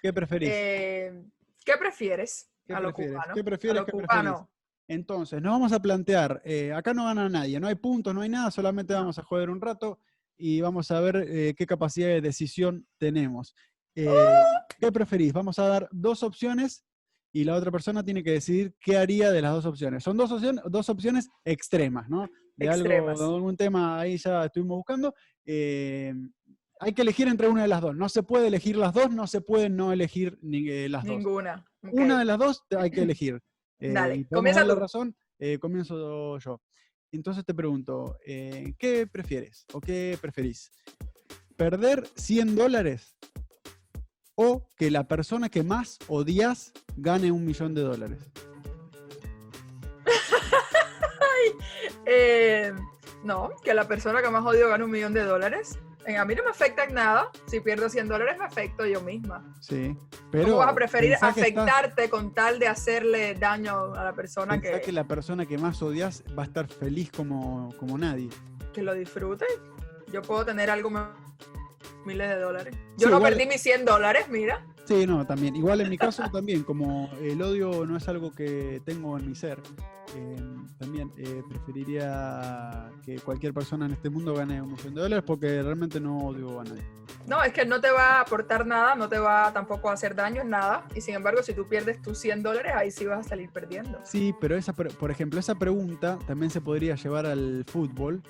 [0.00, 0.50] ¿Qué preferís?
[0.52, 1.22] Eh,
[1.64, 2.50] ¿Qué prefieres?
[2.66, 3.12] ¿Qué a lo prefieres?
[3.14, 3.34] cubano.
[3.34, 3.80] ¿Qué a prefieres?
[3.80, 4.08] lo ¿Qué preferís?
[4.32, 4.50] cubano.
[4.88, 8.28] Entonces, nos vamos a plantear, eh, acá no gana nadie, no hay puntos, no hay
[8.28, 9.98] nada, solamente vamos a jugar un rato
[10.38, 13.54] y vamos a ver eh, qué capacidad de decisión tenemos.
[13.96, 14.08] Eh,
[14.78, 15.32] ¿Qué preferís?
[15.32, 16.84] Vamos a dar dos opciones
[17.32, 20.04] y la otra persona tiene que decidir qué haría de las dos opciones.
[20.04, 22.28] Son dos opciones, dos opciones extremas, ¿no?
[22.56, 23.18] De algo, Extremas.
[23.18, 25.14] de algún tema ahí ya estuvimos buscando.
[25.44, 27.96] hay que elegir entre una de las dos.
[27.96, 31.16] No se puede elegir las dos, no se puede no elegir ni, las dos.
[31.16, 31.64] Ninguna.
[31.82, 33.42] Una de las dos hay que elegir.
[33.78, 34.74] Eh, Dale, comienza tú.
[34.74, 36.60] razón, eh, comienzo yo.
[37.12, 40.70] Entonces te pregunto, eh, ¿qué prefieres o qué preferís?
[41.56, 43.16] ¿Perder 100 dólares
[44.34, 48.30] o que la persona que más odias gane un millón de dólares?
[52.08, 52.72] Eh,
[53.24, 55.78] No, que la persona que más odio gane un millón de dólares.
[56.14, 57.30] A mí no me afecta en nada.
[57.46, 59.42] Si pierdo 100 dólares, me afecto yo misma.
[59.60, 59.96] Sí,
[60.30, 60.44] pero.
[60.44, 64.80] ¿Cómo vas a preferir afectarte con tal de hacerle daño a la persona que.
[64.80, 68.28] que la persona que más odias va a estar feliz como, como nadie.
[68.72, 69.46] Que lo disfrute.
[70.12, 70.90] Yo puedo tener algo
[72.04, 72.76] miles de dólares.
[72.96, 74.64] Yo no perdí mis 100 dólares, mira.
[74.86, 75.56] Sí, no, también.
[75.56, 79.34] Igual en mi caso también, como el odio no es algo que tengo en mi
[79.34, 79.60] ser,
[80.14, 80.36] eh,
[80.78, 85.60] también eh, preferiría que cualquier persona en este mundo gane un millón de dólares porque
[85.60, 86.84] realmente no odio a nadie.
[87.26, 90.14] No, es que no te va a aportar nada, no te va tampoco a hacer
[90.14, 90.86] daño en nada.
[90.94, 93.98] Y sin embargo, si tú pierdes tus 100 dólares, ahí sí vas a salir perdiendo.
[94.04, 98.22] Sí, pero esa, por ejemplo, esa pregunta también se podría llevar al fútbol.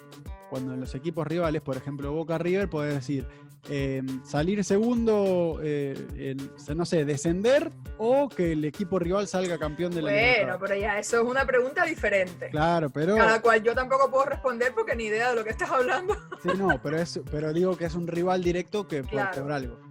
[0.48, 3.26] Cuando en los equipos rivales, por ejemplo, Boca River, puedes decir,
[3.68, 6.36] Em, salir segundo, eh,
[6.74, 10.98] no sé, descender o que el equipo rival salga campeón de la Bueno, pero ya
[10.98, 12.50] eso es una pregunta diferente.
[12.50, 13.16] Claro, pero...
[13.16, 16.14] Cada cual yo tampoco puedo responder porque ni idea de lo que estás hablando.
[16.42, 19.85] Sí, no, pero, es, pero digo que es un rival directo que puede por algo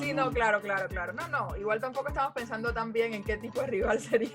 [0.00, 0.30] sí, no.
[0.30, 1.12] claro, claro, claro.
[1.12, 4.30] No, no, igual tampoco estamos pensando también en qué tipo de rival sería.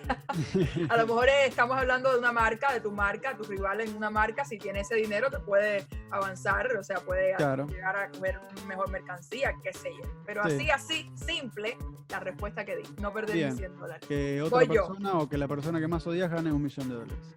[0.89, 4.09] a lo mejor estamos hablando de una marca, de tu marca, tu rival en una
[4.09, 8.89] marca, si tiene ese dinero te puede avanzar, o sea, puede llegar a comer mejor
[8.89, 10.09] mercancía, qué sé yo.
[10.25, 11.77] Pero así, así, simple,
[12.09, 14.07] la respuesta que di, no perder ni 100 dólares.
[14.07, 17.35] Que otra persona o que la persona que más odias gane un millón de dólares.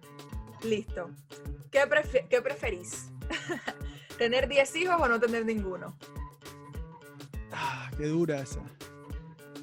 [0.63, 1.09] Listo.
[1.71, 1.83] ¿Qué,
[2.29, 3.11] qué preferís?
[4.17, 5.95] ¿Tener 10 hijos o no tener ninguno?
[7.59, 8.61] Ah, qué dura esa.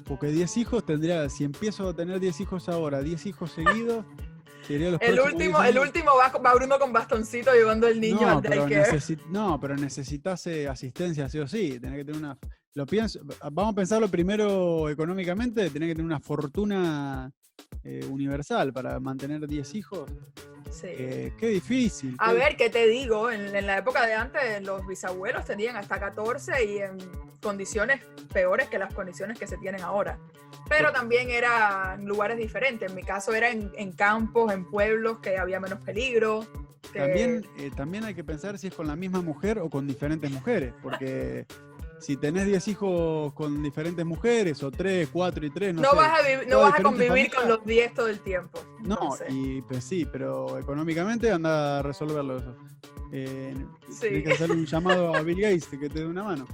[0.05, 4.05] Porque 10 hijos tendría, si empiezo a tener 10 hijos ahora, 10 hijos seguidos,
[4.67, 8.41] sería los el último, el último va, Bruno con bastoncito llevando el niño no, al
[8.41, 8.67] pero
[9.29, 11.79] No, pero necesitas eh, asistencia sí o sí.
[11.79, 12.37] Tenés que tener una.
[12.75, 13.21] Lo pienso,
[13.53, 17.31] vamos a pensarlo primero económicamente, tenés que tener una fortuna
[17.85, 20.11] eh, universal para mantener 10 hijos.
[20.71, 20.87] Sí.
[20.89, 22.17] Eh, qué difícil.
[22.19, 23.31] A ver, ¿qué te digo?
[23.31, 26.97] En, la época de antes, los bisabuelos tenían hasta 14 y en
[27.41, 28.01] condiciones
[28.33, 30.19] peores que las condiciones que se tienen ahora.
[30.67, 32.89] Pero también era en lugares diferentes.
[32.89, 36.45] En mi caso era en, campos, en pueblos que había menos peligro.
[36.93, 40.29] También, eh, también hay que pensar si es con la misma mujer o con diferentes
[40.29, 41.45] mujeres, porque
[41.99, 46.19] si tenés 10 hijos con diferentes mujeres, o 3, 4 y 3, no, no Vas
[46.19, 48.59] a no vas a convivir con los 10 todo el tiempo.
[48.83, 52.55] No, y pues sí, pero económicamente anda a resolverlo eso.
[53.11, 53.55] Eh,
[53.99, 56.45] Tienes que hacer un llamado a Bill Gates que te dé una mano.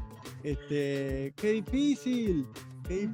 [0.43, 2.47] Este, qué difícil.
[2.87, 3.09] Qué,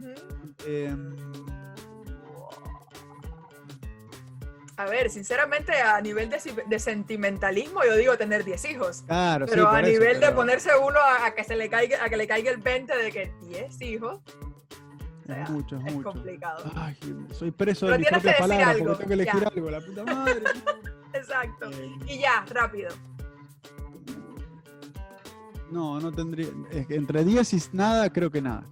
[4.78, 9.04] a ver, sinceramente, a nivel de, sentimentalismo, yo digo tener 10 hijos.
[9.08, 12.28] Claro, pero a nivel de ponerse uno a, que se le caiga, a que le
[12.28, 14.22] caiga el 20 de que 10 hijos.
[15.28, 16.12] es mucho, es, mucho.
[16.12, 16.72] complicado.
[16.76, 16.96] Ay,
[17.34, 20.44] soy preso de mis propias palabras porque tengo que elegir algo, la puta madre.
[21.14, 21.72] Exacto.
[21.72, 22.90] Eh, y ya, rápido.
[25.72, 26.50] No, no tendría.
[26.90, 28.64] Entre 10 y nada, creo que nada.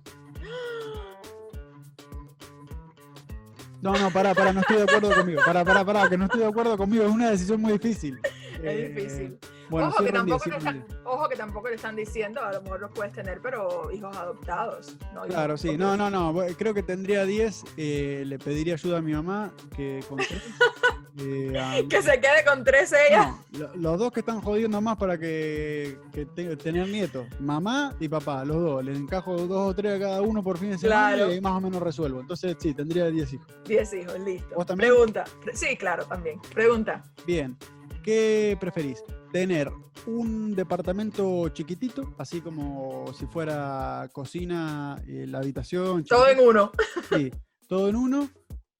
[3.86, 5.42] No, no, pará, pará, no estoy de acuerdo conmigo.
[5.46, 7.04] Pará, pará, pará, que no estoy de acuerdo conmigo.
[7.04, 8.20] Es una decisión muy difícil.
[8.24, 9.38] Es eh, difícil.
[9.70, 12.92] ojo, que tampoco le están, ojo que tampoco le están diciendo, a lo mejor los
[12.94, 14.98] puedes tener, pero hijos adoptados.
[15.28, 15.78] claro, sí.
[15.78, 16.34] No, no, no.
[16.58, 17.64] Creo que tendría 10.
[17.78, 20.18] Eh, le pediría ayuda a mi mamá, que con
[21.18, 23.36] eh, que se quede con tres ella.
[23.76, 27.28] los dos que están jodiendo más para que, que tener nietos.
[27.40, 28.84] Mamá y papá, los dos.
[28.84, 31.62] Les encajo dos o tres a cada uno por fin de semana y más o
[31.62, 32.20] menos resuelvo.
[32.20, 33.48] Entonces, sí, tendría 10 hijos.
[33.66, 34.56] 10 hijos, listo.
[34.56, 34.92] ¿Vos también?
[34.92, 35.24] Pregunta.
[35.54, 36.40] Sí, claro, también.
[36.54, 37.04] Pregunta.
[37.26, 37.58] Bien.
[38.04, 39.04] ¿Qué preferís?
[39.32, 39.72] ¿Tener
[40.06, 46.04] un departamento chiquitito, así como si fuera cocina, eh, la habitación?
[46.04, 46.72] Todo en uno.
[47.10, 47.32] Sí,
[47.68, 48.30] todo en uno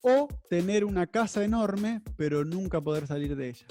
[0.02, 3.66] o tener una casa enorme, pero nunca poder salir de ella.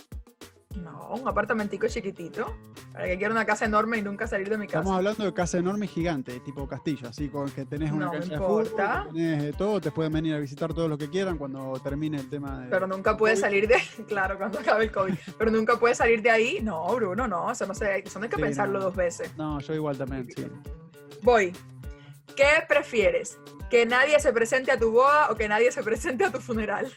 [0.84, 2.54] No, un apartamentico chiquitito.
[2.92, 4.80] Para que quiera una casa enorme y nunca salir de mi casa.
[4.80, 8.38] Estamos hablando de casa enorme gigante, tipo castillo, así con que tenés una cancha de
[8.38, 8.72] fútbol,
[9.14, 12.62] tenés todo, te pueden venir a visitar todos los que quieran cuando termine el tema
[12.62, 12.70] de.
[12.70, 13.76] Pero nunca puedes salir de
[14.08, 15.14] claro, cuando acabe el COVID.
[15.38, 16.60] Pero nunca puedes salir de ahí.
[16.62, 19.36] No, Bruno, no, eso no sé, eso no hay que pensarlo dos veces.
[19.38, 20.48] No, yo igual también, sí.
[21.22, 21.54] Voy.
[22.36, 23.38] ¿Qué prefieres?
[23.70, 26.92] ¿Que nadie se presente a tu boda o que nadie se presente a tu funeral?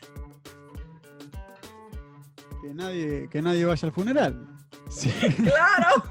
[2.62, 4.46] Que nadie, que nadie vaya al funeral.
[4.90, 5.10] Sí.
[5.36, 6.04] Claro.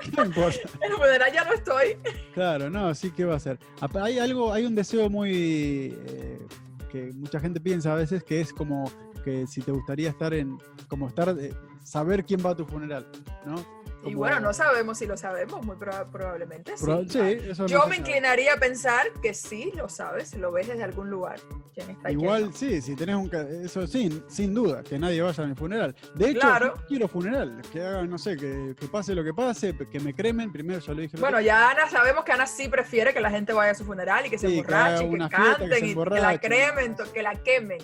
[0.02, 0.58] ¿Qué importa?
[0.80, 1.96] En el funeral ya no estoy.
[2.32, 3.58] Claro, no, sí, ¿qué va a ser?
[3.94, 6.46] Hay algo, hay un deseo muy eh,
[6.90, 8.90] que mucha gente piensa a veces que es como
[9.24, 10.58] que si te gustaría estar en,
[10.88, 13.10] como estar, eh, saber quién va a tu funeral,
[13.46, 13.83] ¿no?
[14.06, 16.84] Y bueno, no sabemos si lo sabemos, muy proba- probablemente sí.
[16.84, 17.18] Proba- sí,
[17.50, 18.08] eso Yo no me sabe.
[18.08, 21.38] inclinaría a pensar que sí lo sabes, lo ves desde algún lugar.
[21.74, 23.30] ¿Quién está Igual sí, si tenés un...
[23.64, 25.94] Eso sin, sin duda, que nadie vaya a mi funeral.
[26.14, 26.74] De hecho, Claro.
[26.76, 30.14] yo quiero funeral, que hagan, no sé, que, que pase lo que pase, que me
[30.14, 31.16] cremen, primero ya lo dije.
[31.18, 34.26] Bueno, ya Ana, sabemos que Ana sí prefiere que la gente vaya a su funeral
[34.26, 36.38] y que se Sí, que que, canten y que la emborrachen.
[36.40, 37.78] cremen, que la quemen.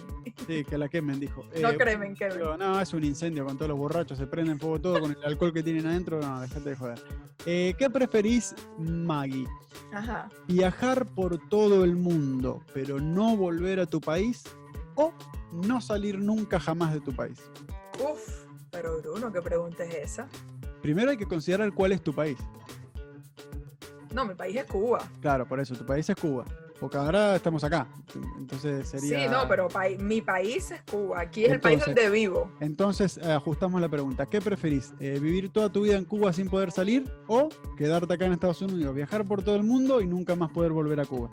[0.46, 1.44] Sí, que la quemen, dijo.
[1.60, 2.34] No Eh, cremen, quemen.
[2.34, 5.24] Pero no, es un incendio con todos los borrachos, se prenden fuego todo con el
[5.24, 6.09] alcohol que tienen adentro.
[6.18, 7.02] No, dejate de joder.
[7.46, 9.46] Eh, ¿Qué preferís, Maggie?
[9.92, 10.28] Ajá.
[10.48, 14.44] ¿Viajar por todo el mundo, pero no volver a tu país?
[14.96, 15.12] ¿O
[15.52, 17.40] no salir nunca jamás de tu país?
[17.98, 20.28] Uf, pero Bruno, ¿qué pregunta es esa?
[20.82, 22.38] Primero hay que considerar cuál es tu país.
[24.12, 24.98] No, mi país es Cuba.
[25.20, 26.44] Claro, por eso, tu país es Cuba.
[26.80, 27.86] Porque ahora estamos acá.
[28.38, 29.20] Entonces sería.
[29.20, 29.68] Sí, no, pero
[29.98, 31.20] mi país es Cuba.
[31.20, 32.50] Aquí es el país donde vivo.
[32.58, 34.24] Entonces eh, ajustamos la pregunta.
[34.24, 34.94] ¿Qué preferís?
[34.98, 37.04] Eh, ¿Vivir toda tu vida en Cuba sin poder salir?
[37.26, 40.72] ¿O quedarte acá en Estados Unidos, viajar por todo el mundo y nunca más poder
[40.72, 41.30] volver a Cuba?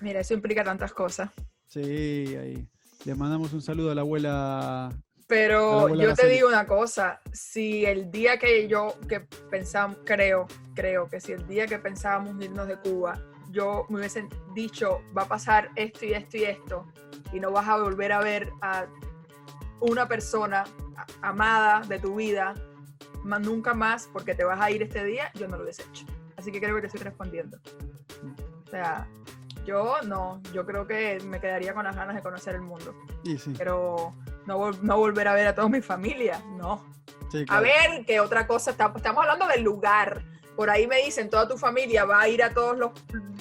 [0.00, 1.30] Mira, eso implica tantas cosas.
[1.66, 2.68] Sí, ahí.
[3.04, 4.90] Le mandamos un saludo a la abuela.
[5.26, 11.08] Pero yo te digo una cosa, si el día que yo que pensamos, creo, creo
[11.08, 13.20] que si el día que pensábamos irnos de Cuba,
[13.56, 16.86] yo me hubiesen dicho, va a pasar esto y esto y esto,
[17.32, 18.84] y no vas a volver a ver a
[19.80, 20.64] una persona
[21.22, 22.54] a- amada de tu vida
[23.24, 26.04] más, nunca más porque te vas a ir este día, yo no lo hubiese hecho.
[26.36, 27.58] Así que creo que te estoy respondiendo.
[28.66, 29.06] O sea,
[29.64, 32.94] yo no, yo creo que me quedaría con las ganas de conocer el mundo
[33.24, 36.84] sí, pero no, vol- no volver a ver a toda mi familia, no.
[37.32, 37.62] sí, A claro.
[37.62, 38.70] ver, ¿qué otra cosa?
[38.72, 40.22] Estamos hablando del lugar.
[40.56, 42.92] Por ahí me dicen, toda tu familia va a ir a todos los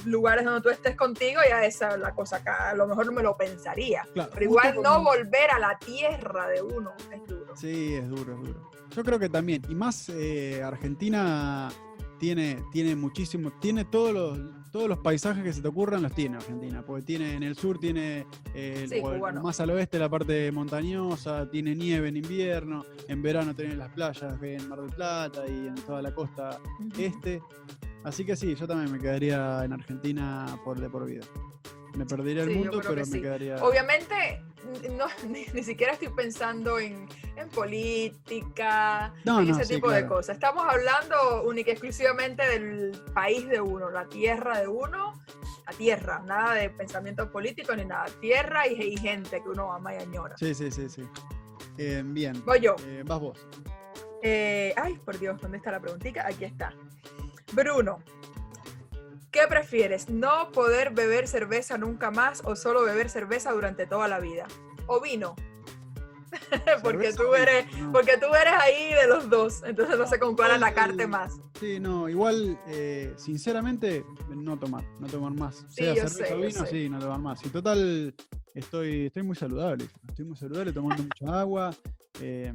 [0.05, 2.72] lugares donde tú estés contigo, ya esa es la cosa acá.
[2.72, 4.03] A lo mejor no me lo pensaría.
[4.13, 7.55] Claro, Pero igual no volver a la tierra de uno es duro.
[7.55, 8.72] Sí, es duro, es duro.
[8.89, 11.70] Yo creo que también, y más eh, Argentina
[12.20, 14.39] tiene, tiene muchísimo, tiene todos los,
[14.76, 17.80] todos los paisajes que se te ocurran, los tiene Argentina, porque tiene en el sur
[17.80, 23.21] tiene eh, Sí, el- más al oeste la parte montañosa, tiene nieve en invierno, en
[23.21, 26.59] verano tiene las playas en Mar del Plata y en toda la costa
[26.99, 27.41] este.
[28.03, 31.23] Así que sí, yo también me quedaría en Argentina por de por vida.
[31.95, 33.21] Me perdería el Sí, mundo, pero me sí.
[33.21, 33.55] quedaría.
[33.63, 34.43] Obviamente,
[34.97, 39.91] no, ni, ni siquiera estoy pensando en, en política, No, en no, ese sí, tipo
[39.91, 40.36] de cosas.
[40.36, 45.13] Estamos hablando única y exclusivamente del país de uno, la tierra de uno,
[45.66, 48.05] la tierra, nada de pensamientos políticos ni nada.
[48.20, 50.36] Tierra y, y gente que uno ama y añora.
[50.38, 51.07] Sí, sí, sí, sí.
[51.78, 52.43] Eh, bien.
[52.45, 52.76] Voy yo.
[52.88, 53.47] Eh, vas vos.
[54.22, 56.26] Eh, ay, por Dios, ¿dónde está la preguntita?
[56.26, 56.74] Aquí está.
[57.53, 57.99] Bruno,
[59.36, 60.09] ¿qué prefieres?
[60.09, 64.47] ¿No poder beber cerveza nunca más o solo beber cerveza durante toda la vida?
[64.88, 65.36] ¿O vino?
[66.83, 67.91] porque ¿Cerveza tú eres, No.
[67.91, 71.33] porque tú eres ahí de los dos, entonces no sé con cuál atacarte más.
[71.59, 75.65] Sí, no, igual, eh, sinceramente, no tomar, no tomar más.
[75.67, 76.71] Sí, sea yo cerveza sé, o yo vino, sé.
[76.71, 77.45] sí, no tomar más.
[77.45, 78.15] Y total,
[78.53, 81.75] estoy, estoy muy saludable, estoy muy saludable, tomando mucha agua.
[82.21, 82.53] eh,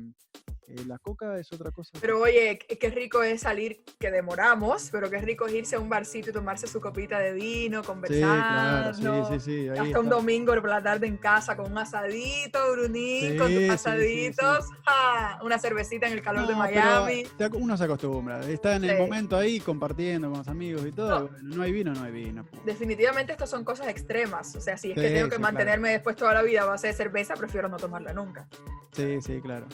[0.70, 1.90] eh, la coca es otra cosa.
[2.00, 5.88] Pero oye, qué rico es salir, que demoramos, pero qué rico es irse a un
[5.88, 8.94] barcito y tomarse su copita de vino, sí, conversar.
[8.96, 9.68] claro, sí, sí, sí.
[9.68, 13.56] ahí Hasta un domingo por la tarde en casa con un asadito, Brunín, con tus
[13.56, 15.40] sí, sí, asaditos, ¡ja!
[15.42, 17.24] una cervecita en el calor de No, Miami.
[17.54, 21.20] uno se acostumbra, está en el momento ahí compartiendo con los amigos y todo.
[21.20, 21.28] No.
[21.28, 22.46] bueno, no hay vino, no hay vino.
[22.64, 24.54] Definitivamente estas son cosas extremas.
[24.56, 25.42] O sea, si es que tengo que claro.
[25.42, 28.46] mantenerme después toda la vida a base de cerveza, prefiero no tomarla nunca.
[28.92, 29.66] Sí, sí, claro.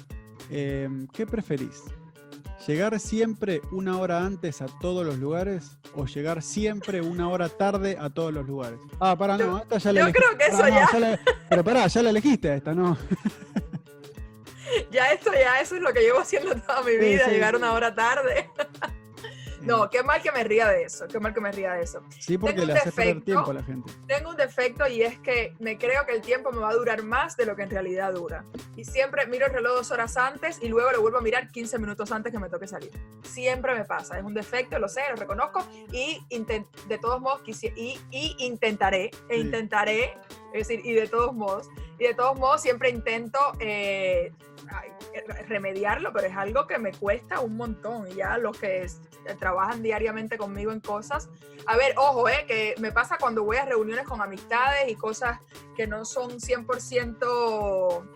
[0.51, 1.83] Eh, ¿Qué preferís?
[2.67, 7.97] ¿Llegar siempre una hora antes a todos los lugares o llegar siempre una hora tarde
[8.01, 8.79] a todos los lugares?
[8.99, 10.27] Ah, pará, no, esta ya la yo elegiste.
[10.27, 12.97] creo que eso no, ya- la- pero pará, ya la elegiste esta, ¿no?
[14.91, 17.53] Ya esto, ya eso es lo que llevo haciendo toda mi Sí, vida, sí, llegar
[17.55, 17.57] sí.
[17.59, 18.51] una hora tarde.
[19.67, 22.03] No, qué mal que me ría de eso, qué mal que me ría de eso.
[22.21, 23.25] Sí, porque tengo le perder defecto.
[23.25, 23.93] tiempo a la gente.
[24.07, 27.03] Tengo un defecto y es que me creo que el tiempo me va a durar
[27.03, 28.45] más de lo que en realidad dura.
[28.77, 31.79] Y siempre miro el reloj dos horas antes y luego lo vuelvo a mirar 15
[31.79, 32.91] minutos antes que me toque salir.
[33.23, 36.21] Siempre me pasa, es un defecto, lo sé, lo reconozco y
[36.89, 39.41] de todos modos quisi- y, y intentaré, e Sí.
[39.41, 40.17] intentaré,
[40.53, 44.33] es decir, y de todos modos, y de todos modos siempre intento eh,
[45.49, 49.01] remediarlo, pero es algo que me cuesta un montón y ya los que es-
[49.39, 51.29] trabajan diariamente conmigo en cosas
[51.67, 55.41] a ver, ojo, eh, que me pasa cuando voy a reuniones con amistades y cosas
[55.77, 58.07] que no son 100%,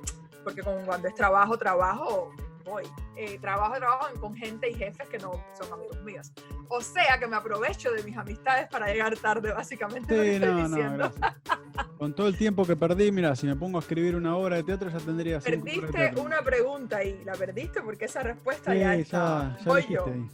[0.44, 2.30] porque como cuando es trabajo, trabajo,
[2.64, 2.84] voy.
[3.16, 6.32] Eh, trabajo, trabajo con gente y jefes que no son amigos míos.
[6.68, 10.16] O sea que me aprovecho de mis amistades para llegar tarde, básicamente.
[10.16, 11.12] lo que Sí, estoy no, no, diciendo.
[11.18, 11.59] gracias.
[11.98, 14.62] Con todo el tiempo que perdí, mira, si me pongo a escribir una obra de
[14.64, 18.94] teatro ya tendría cinco Perdiste una pregunta y la perdiste porque esa respuesta Sí, ya
[18.94, 19.56] está.
[19.58, 20.04] ya voy yo.
[20.06, 20.26] ahí.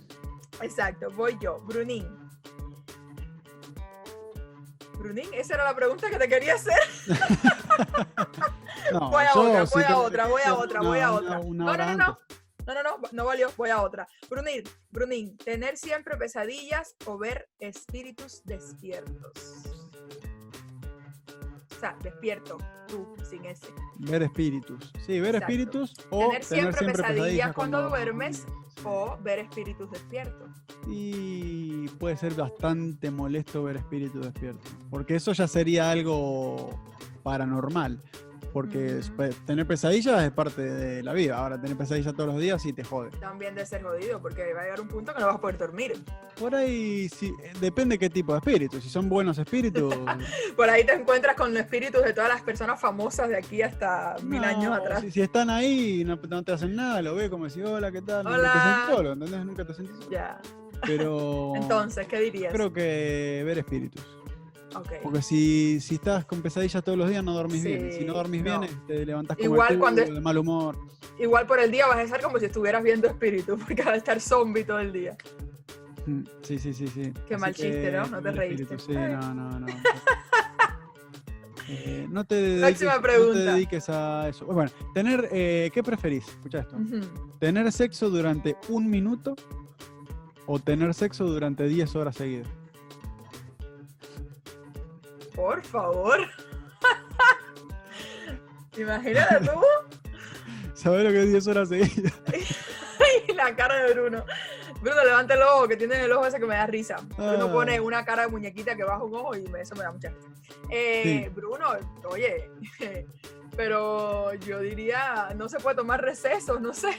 [0.63, 1.61] Exacto, voy yo.
[1.61, 2.09] Brunín.
[4.99, 6.75] Brunín, esa era la pregunta que te quería hacer.
[8.93, 11.13] No, Voy a yo, otra, si voy a otra, voy a otra, una- voy a
[11.13, 11.39] otra.
[11.41, 12.19] una No, no, no.
[12.67, 14.07] No, no, no, no valió, voy a otra.
[14.31, 19.76] Brunín, Brunín, tener siempre pesadillas o ver espíritus despiertos.
[21.77, 22.57] O sea, despierto,
[22.89, 23.67] tú, sin ese.
[23.99, 24.93] Ver espíritus.
[25.05, 25.53] Sí, ver Exacto.
[25.53, 28.47] espíritus o Tener siempre pesadillas cuando duermes
[28.77, 28.83] Sí.
[28.85, 30.51] o ver espíritus despiertos.
[30.89, 34.71] Y puede ser bastante molesto ver espíritus despiertos.
[34.91, 36.71] Porque eso ya sería algo
[37.23, 38.03] paranormal.
[38.57, 41.37] Porque pe- tener pesadillas es parte de la vida.
[41.37, 43.11] Ahora, tener pesadillas todos los días sí te jode.
[43.21, 45.59] También de ser jodido, porque va a llegar un punto que no vas a poder
[45.59, 46.03] dormir.
[46.41, 48.83] Por ahí sí, eh, depende qué tipo de espíritus.
[48.83, 49.95] Si son buenos espíritus.
[50.57, 54.41] Por ahí te encuentras con espíritus de todas las personas famosas de aquí hasta mil
[54.41, 55.03] no, años atrás.
[55.03, 58.01] Si, si están ahí no, no te hacen nada, lo ves como si, hola, ¿qué
[58.01, 58.27] tal?
[58.27, 58.53] Hola.
[58.55, 59.45] te sentís solo, ¿entendés?
[59.45, 60.11] Nunca te sentís solo.
[60.11, 60.41] Ya.
[60.87, 61.53] Pero.
[61.57, 62.55] Entonces, ¿qué dirías?
[62.55, 64.03] Creo que ver espíritus.
[65.03, 67.93] Porque si, si estás con pesadillas todos los días no dormís bien.
[67.93, 68.61] Si no dormís no.
[68.61, 70.79] bien, te levantás como Igual el cuando de mal humor.
[71.19, 73.97] Igual por el día vas a estar como si estuvieras viendo espíritus, porque vas a
[73.97, 75.17] estar zombie todo el día.
[76.07, 77.13] Mm, Sí, sí, sí, sí.
[77.29, 78.07] Qué mal chiste, ¿no?
[78.07, 78.79] No te reíste.
[78.79, 79.09] Sí, Eh.
[79.21, 79.67] no, no, no.
[81.69, 84.47] Eh, no, te dediques, Próxima no te dediques a eso.
[84.47, 86.27] Bueno, tener, eh, ¿qué preferís?
[86.29, 86.77] Escucha esto.
[87.41, 89.35] ¿Tener sexo durante un minuto
[90.47, 92.47] o tener sexo durante 10 horas seguidas?
[95.37, 96.19] Por favor.
[98.77, 99.53] Imagínate tú
[100.75, 102.13] ¿Sabes lo que es 10 horas seguidas?
[103.29, 104.25] y la cara de Bruno.
[104.83, 106.97] Bruno, levanta el ojo, que tiene el ojo ese que me da risa.
[107.17, 107.53] Bruno Ah.
[107.53, 110.29] pone una cara de muñequita que baja un ojo y eso me da mucha risa.
[110.71, 111.31] Eh, Sí.
[111.35, 111.65] Bruno,
[112.11, 112.51] oye,
[113.57, 116.91] pero yo diría, no se puede tomar recesos, no sé.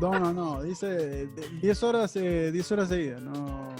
[0.00, 0.62] No, no, no.
[0.62, 1.26] Dice de-
[1.60, 3.22] 10 horas, eh, 10 horas seguidas.
[3.22, 3.72] No,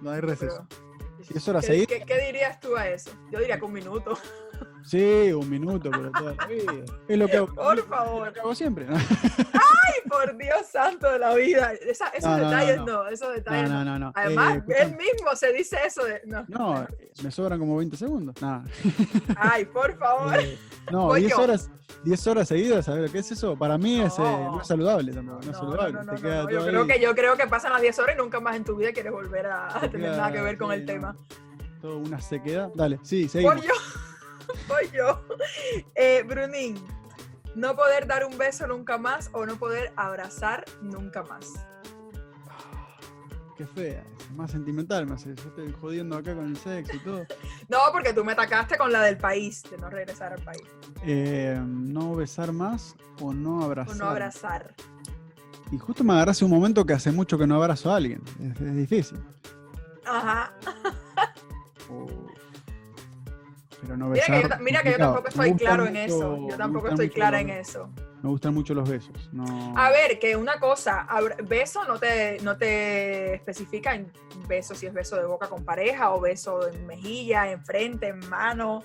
[0.00, 0.66] no hay receso.
[0.68, 0.91] Pero-
[1.28, 1.88] 10 horas ¿Qué, seguidas.
[1.88, 3.10] qué, qué dirías tú a eso?
[3.30, 4.18] Yo diría que un minuto.
[4.84, 6.72] Sí, un minuto, pero toda la vida.
[7.08, 8.26] Es lo que hago, Por favor.
[8.28, 8.84] lo que hago siempre.
[8.86, 8.96] ¿no?
[8.96, 11.72] Ay, por Dios santo de la vida.
[11.74, 13.08] Esa- esos No, no, no, detalles no.
[13.08, 13.84] esos detalles no.
[13.84, 13.98] no, no.
[14.06, 14.12] no.
[14.14, 16.22] Además, Eh, él mismo se dice eso de.
[16.26, 16.86] No, No,
[17.22, 18.40] me sobran como 20 segundos.
[18.42, 18.64] Nada.
[19.36, 20.36] Ay, por favor.
[20.38, 20.58] Eh,
[20.90, 21.40] no, Voy 10 yo.
[21.42, 21.70] horas,
[22.04, 23.56] 10 horas seguidas, ¿sabes lo que es eso?
[23.56, 24.52] Para mí es, eh, No.
[24.56, 25.98] no es saludable tampoco, no, es No, saludable.
[26.16, 26.40] Te queda.
[26.50, 28.64] Yo, creo ahí, que, yo creo que pasan las 10 horas y nunca más en
[28.64, 30.86] tu vida quieres volver a, a te tener queda- nada que ver con sí, el
[30.86, 31.16] tema.
[31.80, 32.70] Todo una sequedad.
[32.74, 33.56] Dale, sí, seguimos.
[33.56, 33.72] Voy yo.
[34.68, 35.20] Voy yo.
[35.94, 36.82] Eh, Brunín,
[37.54, 41.66] no poder dar un beso nunca más o no poder abrazar nunca más.
[43.56, 45.34] Qué fea, es más sentimental me hace.
[45.34, 47.24] Yo estoy jodiendo acá con el sexo y todo.
[47.68, 50.62] No, porque tú me atacaste con la del país, de no regresar al país.
[51.04, 53.96] Eh, no besar más o no O abrazar.
[53.96, 54.74] no abrazar.
[55.70, 58.22] Y justo me agarraste un momento que hace mucho que no abrazo a alguien.
[58.40, 59.18] Es, es difícil.
[60.06, 60.52] Ajá.
[63.82, 64.42] Pero no Mira besar.
[64.42, 66.36] que yo, mira que yo tampoco estoy claro en mucho- eso.
[66.38, 67.90] me Yo tampoco estoy clara los- en eso.
[68.22, 69.28] Me gustan mucho los besos.
[69.32, 69.74] No...
[69.76, 71.06] A ver, que una cosa,
[71.44, 74.12] beso no te, no te especifica en
[74.46, 78.20] beso si es beso de boca con pareja o beso en mejilla, en frente, en
[78.28, 78.84] mano.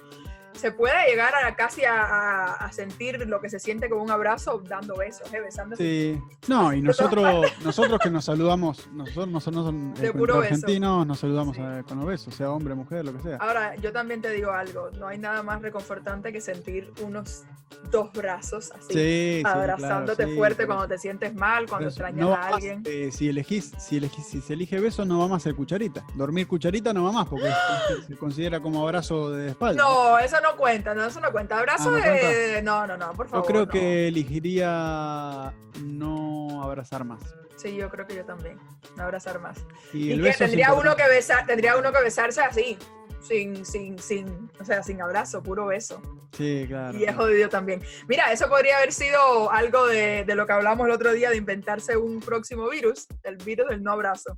[0.57, 4.11] Se puede llegar a casi a, a- a sentir lo que se siente con un
[4.11, 5.39] abrazo dando besos, ¿eh?
[5.39, 5.83] besándose.
[5.83, 6.21] Sí.
[6.47, 10.53] No, y nosotros, nosotros que nos saludamos, nosotros, eh, entre puro beso.
[10.55, 11.61] argentinos nos saludamos Sí.
[11.63, 13.37] eh, con los besos, sea hombre, mujer, lo que sea.
[13.37, 17.43] Ahora, yo también te digo algo, no hay nada más reconfortante que sentir unos
[17.91, 22.33] dos brazos así, Sí, sí, abrazándote claro, fuerte cuando te sientes mal, cuando extrañas no
[22.33, 22.81] a más, alguien.
[22.85, 26.05] eh, si elegís, si elegís, si se elige beso, no va más el cucharita.
[26.15, 27.49] Dormir cucharita no va más, porque
[28.07, 29.83] se considera como abrazo de espalda.
[29.83, 31.57] No, eso no cuenta, no, eso no cuenta.
[31.59, 32.19] Abrazo Ah, ¿no de...
[32.19, 32.61] cuenta?
[32.61, 33.45] No, no, no, por Yo favor.
[33.47, 33.71] creo no.
[33.71, 37.21] que elegiría no abrazar más.
[37.57, 38.59] Sí, yo creo que yo también.
[38.95, 39.57] No abrazar más.
[39.93, 42.77] Y, que tendría uno que besar, tendría uno que besarse así,
[43.19, 45.99] sin, sin, sin, o sea, sin abrazo, puro beso.
[46.33, 46.95] Sí, claro.
[46.97, 47.81] Y es jodido también.
[48.07, 51.37] Mira, eso podría haber sido algo de, de lo que hablamos el otro día de
[51.37, 54.37] inventarse un próximo virus, el virus del no abrazo.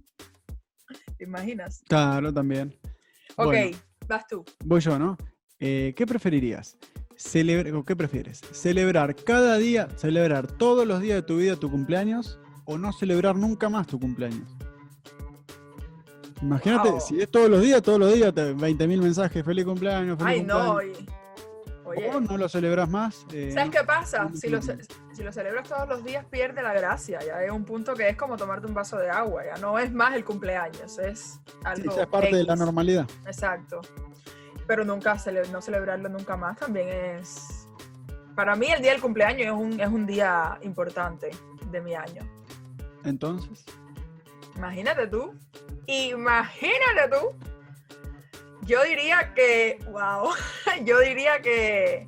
[1.17, 1.83] ¿Te imaginas?
[1.89, 2.73] Claro, también.
[3.35, 3.77] Ok, Bueno.
[4.07, 4.45] vas tú.
[4.63, 5.17] Voy yo, ¿no?
[5.59, 6.77] Eh, ¿Qué preferirías?
[7.17, 8.41] Celebra- ¿Qué prefieres?
[8.51, 13.35] ¿Celebrar cada día, celebrar todos los días de tu vida tu cumpleaños o no celebrar
[13.35, 14.47] nunca más tu cumpleaños?
[16.41, 17.01] Imagínate, Wow.
[17.01, 20.43] si es todos los días, todos los días, te- 20.000 mensajes, feliz cumpleaños, feliz Ay,
[20.43, 20.65] no.
[20.75, 20.99] cumpleaños.
[21.01, 21.09] y-
[21.85, 23.25] Oye, O no lo celebras más.
[23.33, 24.29] eh, ¿sabes qué pasa?
[24.35, 24.69] Si lo, si
[25.31, 27.17] celebras todos los días, pierde la gracia.
[27.25, 29.41] Ya hay un punto que es como tomarte un vaso de agua.
[29.43, 31.95] Ya no es más el cumpleaños, es sí, algo.
[31.95, 33.09] ya es parte de la normalidad.
[33.25, 33.81] Exacto.
[34.67, 37.67] Pero nunca cele- no celebrarlo nunca más también es...
[38.35, 41.31] Para mí el día del cumpleaños es un, es un día importante
[41.71, 42.21] de mi año.
[43.03, 43.65] Entonces,
[44.55, 45.33] Imagínate tú.
[45.87, 47.31] Imagínate tú.
[48.63, 49.79] Yo diría que.
[49.89, 50.31] Wow.
[50.85, 52.07] Yo diría que.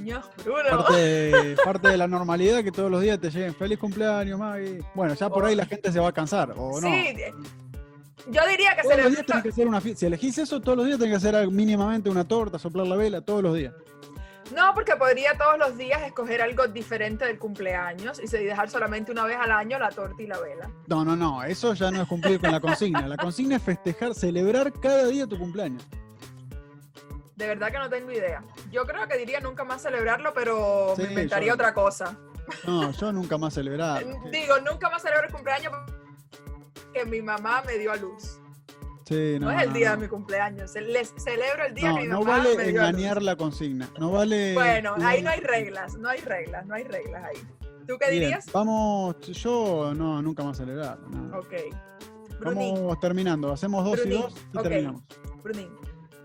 [0.00, 0.84] No, Bruno.
[0.84, 4.80] parte, parte de la normalidad que todos los días te lleguen feliz cumpleaños, Maggie.
[4.94, 6.86] Bueno, ya por ahí la gente se va a cansar, ¿o no?
[6.86, 7.16] Sí.
[8.28, 9.54] Yo diría que Todos los días celebrar.
[9.54, 10.00] que una fiesta.
[10.00, 13.20] Si elegís eso, todos los días tenés que hacer mínimamente una torta, soplar la vela,
[13.20, 13.72] todos los días.
[14.54, 19.10] No, porque podría todos los días escoger algo diferente del cumpleaños y se- dejar solamente
[19.10, 20.70] una vez al año la torta y la vela.
[20.86, 23.06] No, no, no, eso ya no es cumplir con la consigna.
[23.08, 25.84] La consigna es festejar, celebrar cada día tu cumpleaños.
[27.36, 28.42] De verdad que no tengo idea.
[28.70, 32.16] Yo creo que diría nunca más celebrarlo, pero Sí, me inventaría yo- otra cosa.
[32.66, 34.04] No, yo nunca más celebrar.
[34.32, 35.72] Digo, nunca más celebro el cumpleaños
[36.96, 38.40] que mi mamá me dio a luz.
[39.06, 39.96] Sí, No, no, es el no, día no.
[39.96, 40.74] de mi cumpleaños.
[40.74, 43.24] Les celebro el día No, que mi no mamá vale me dio a engañar luz.
[43.24, 43.88] la consigna.
[43.98, 44.54] No vale.
[44.54, 47.36] Bueno, ahí no hay reglas, no hay reglas, no hay reglas ahí.
[47.86, 48.46] ¿Tú qué Bien, dirías?
[48.52, 50.98] Vamos, yo no, nunca más celebrar.
[51.08, 51.38] no.
[51.38, 51.52] Ok.
[52.40, 53.52] Brunín, Vamos terminando.
[53.52, 54.62] Hacemos dos Brunín, y dos y ok.
[54.64, 55.02] terminamos.
[55.42, 55.70] Brunín.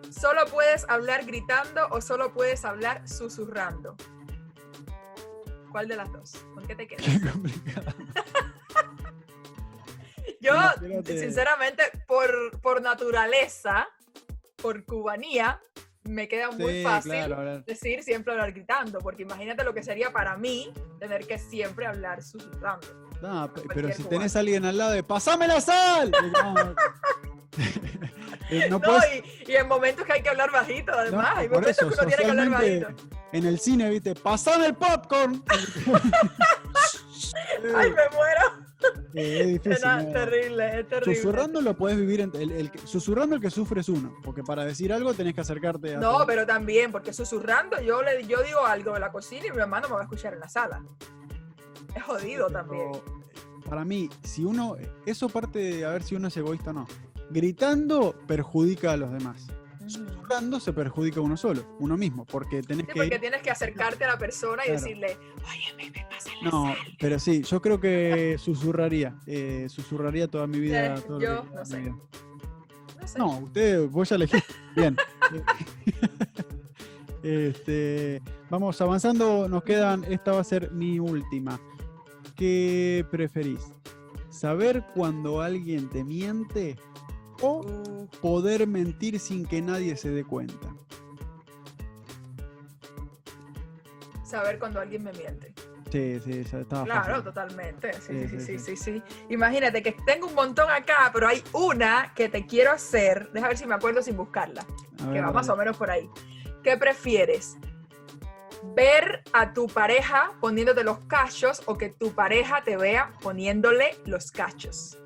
[0.09, 3.95] ¿Solo puedes hablar gritando o solo puedes hablar susurrando?
[5.71, 6.33] ¿Cuál de las dos?
[6.53, 7.05] ¿Con qué te quedas?
[7.05, 7.91] Qué complicado.
[10.41, 11.19] Yo, Imagínate.
[11.19, 13.87] sinceramente, por, por naturaleza,
[14.57, 15.61] por cubanía,
[16.03, 20.11] me queda muy Sí, fácil claro, decir siempre hablar gritando, porque imagínate lo que sería
[20.11, 22.87] para mí tener que siempre hablar susurrando.
[23.21, 24.09] No, pe- pero si cubano.
[24.09, 26.11] tenés a alguien al lado de ¡Pasame la sal!
[26.33, 26.75] No,
[28.49, 31.77] Eh, no puedes- y, y en momentos que hay que hablar bajito, además, hay momentos
[31.77, 32.87] eso, que uno tiene que hablar bajito.
[33.31, 35.43] en el cine, viste, ¡Pasame el popcorn!
[37.75, 38.60] ¡Ay, me muero!
[39.13, 39.71] Es difícil.
[39.73, 40.11] Era ¿no?
[40.11, 41.15] terrible, es terrible.
[41.15, 44.91] Susurrando lo podés vivir, en- el, susurrando el que sufre es uno, porque para decir
[44.93, 45.99] algo tenés que acercarte a...
[45.99, 49.57] No, pero también, porque susurrando, yo le yo digo algo de la cocina y mi
[49.57, 50.83] hermano me va a escuchar en la sala.
[51.95, 52.91] Es jodido también.
[53.69, 56.87] Para mí, si uno, eso parte de a ver si uno es egoísta o no.
[57.29, 59.47] Gritando perjudica a los demás.
[59.81, 60.20] Ujú.
[60.61, 64.05] Se perjudica uno solo, uno mismo, porque tenés Sí, que porque ir- tienes que acercarte
[64.05, 64.81] a la persona y Claro.
[64.81, 66.77] decirle, oye, me, me pasa la No, sal".
[66.99, 70.95] pero sí, yo creo que susurraría, eh, susurraría toda mi vida.
[71.01, 71.79] Todo lo yo no sé.
[71.81, 71.95] vida.
[73.01, 73.19] No sé.
[73.19, 74.53] No, usted, vos ya elegiste.
[74.75, 74.95] Bien.
[77.23, 81.59] este, vamos avanzando, nos quedan, esta va a ser mi última.
[82.35, 83.73] ¿Qué preferís?
[84.29, 86.77] ¿Saber cuando alguien te miente
[87.41, 90.67] o poder mentir sin que nadie se dé cuenta?
[94.23, 95.53] saber cuando alguien me miente.
[95.91, 97.23] Sí, sí, ya estaba Claro, fácil.
[97.25, 97.91] totalmente.
[97.95, 98.75] Sí, Sí, sí, sí, sí, sí.
[98.77, 99.03] sí, sí.
[99.29, 103.29] Imagínate que tengo un montón acá, pero hay una que te quiero hacer.
[103.33, 104.61] Deja ver si me acuerdo sin buscarla.
[104.61, 106.09] A que ver, va más o menos por ahí.
[106.63, 107.57] ¿Qué prefieres?
[108.73, 114.31] ¿Ver a tu pareja poniéndote los cachos o que tu pareja te vea poniéndole los
[114.31, 114.97] cachos?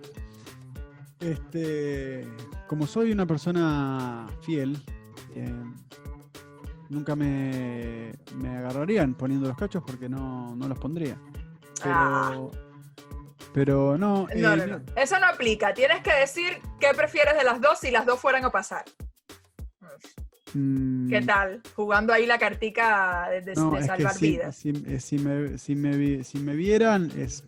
[1.19, 2.27] Este,
[2.67, 4.77] como soy una persona fiel,
[5.35, 5.53] eh,
[6.89, 11.17] nunca me, me agarrarían poniendo los cachos porque no, no los pondría.
[11.81, 12.37] Pero, Ah.
[13.53, 14.81] pero no, No, eh, no, no.
[14.95, 15.73] Eso no aplica.
[15.73, 18.83] Tienes que decir qué prefieres de las dos si las dos fueran a pasar.
[20.53, 21.61] mm, ¿Qué tal?
[21.75, 24.55] Jugando ahí la cartica de, no, salvar si, vidas.
[24.55, 27.43] si- si me, si, me, si me vieran, es,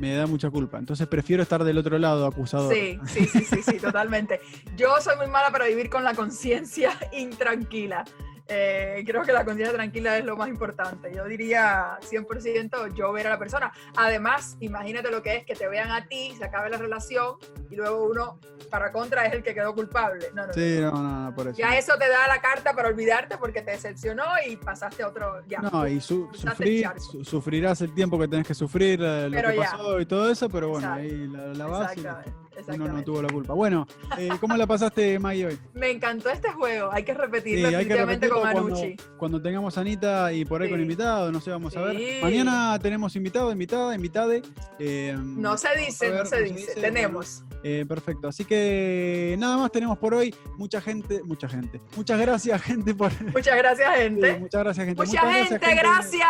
[0.00, 0.78] me da mucha culpa.
[0.78, 2.74] Entonces prefiero estar del otro lado, acusador.
[2.74, 4.40] Sí, sí, sí, sí, sí, totalmente.
[4.76, 8.04] Yo soy muy mala para vivir con la conciencia intranquila.
[8.52, 11.12] Eh, creo que la conciencia tranquila es lo más importante.
[11.14, 13.70] Yo diría 100% yo ver a la persona.
[13.96, 17.36] Además, imagínate lo que es que te vean a ti, se acabe la relación
[17.70, 18.38] y luego uno
[18.68, 20.26] para contra es el que quedó culpable.
[20.34, 20.90] No, no, Sí, no.
[20.90, 21.58] no, no, por eso.
[21.58, 25.42] Ya eso te da la carta para olvidarte porque te decepcionó y pasaste a otro.
[25.46, 25.60] Ya.
[25.60, 26.28] No, y su-
[26.58, 29.62] el sufrirás el tiempo que tenés que sufrir, eh, lo Pero que ya.
[29.70, 31.14] pasó y todo eso, pero bueno, Exacto.
[31.14, 32.32] ahí la, la vas y Exactamente,
[32.68, 33.54] uno no tuvo la culpa.
[33.54, 33.86] Bueno,
[34.18, 35.58] eh, ¿cómo la pasaste, Maggie, hoy?
[35.74, 36.90] Me encantó este juego.
[36.92, 38.96] Hay que Sí, repetirlo hay que definitivamente repetirlo con cuando, Anucci.
[39.18, 40.82] cuando tengamos a Anita y por ahí con Sí.
[40.82, 41.96] invitados, no sé, vamos a ver.
[41.96, 42.18] Sí.
[42.22, 44.42] Mañana tenemos invitado, invitada, invitade.
[44.78, 46.80] eh, No se dice, no se dice.
[46.80, 47.44] Tenemos.
[47.62, 50.34] Eh, perfecto, así que nada más tenemos por hoy.
[50.56, 51.80] Mucha gente, mucha gente.
[51.96, 53.10] Muchas gracias, gente, por.
[53.32, 54.38] Muchas gracias, Sí, gente.
[54.38, 55.02] muchas gracias, gente.
[55.02, 56.28] Mucha Muchas gente, gracias.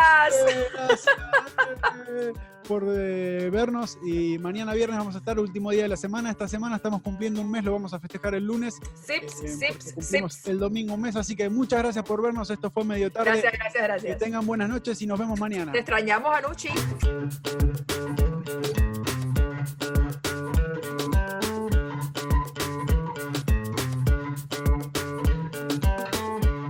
[0.73, 6.29] Gracias por eh, vernos y mañana viernes vamos a estar último día de la semana.
[6.31, 8.75] Esta semana estamos cumpliendo un mes, lo vamos a festejar el lunes.
[8.81, 8.85] eh,
[9.19, 10.47] Sips, porque sips, cumplimos sips.
[10.47, 12.49] el domingo un mes, así que muchas gracias por vernos.
[12.49, 13.31] Esto fue medio tarde.
[13.31, 14.17] Gracias, gracias, Que gracias.
[14.19, 15.71] tengan buenas noches y nos vemos mañana.
[15.71, 16.69] Te extrañamos, Anucci.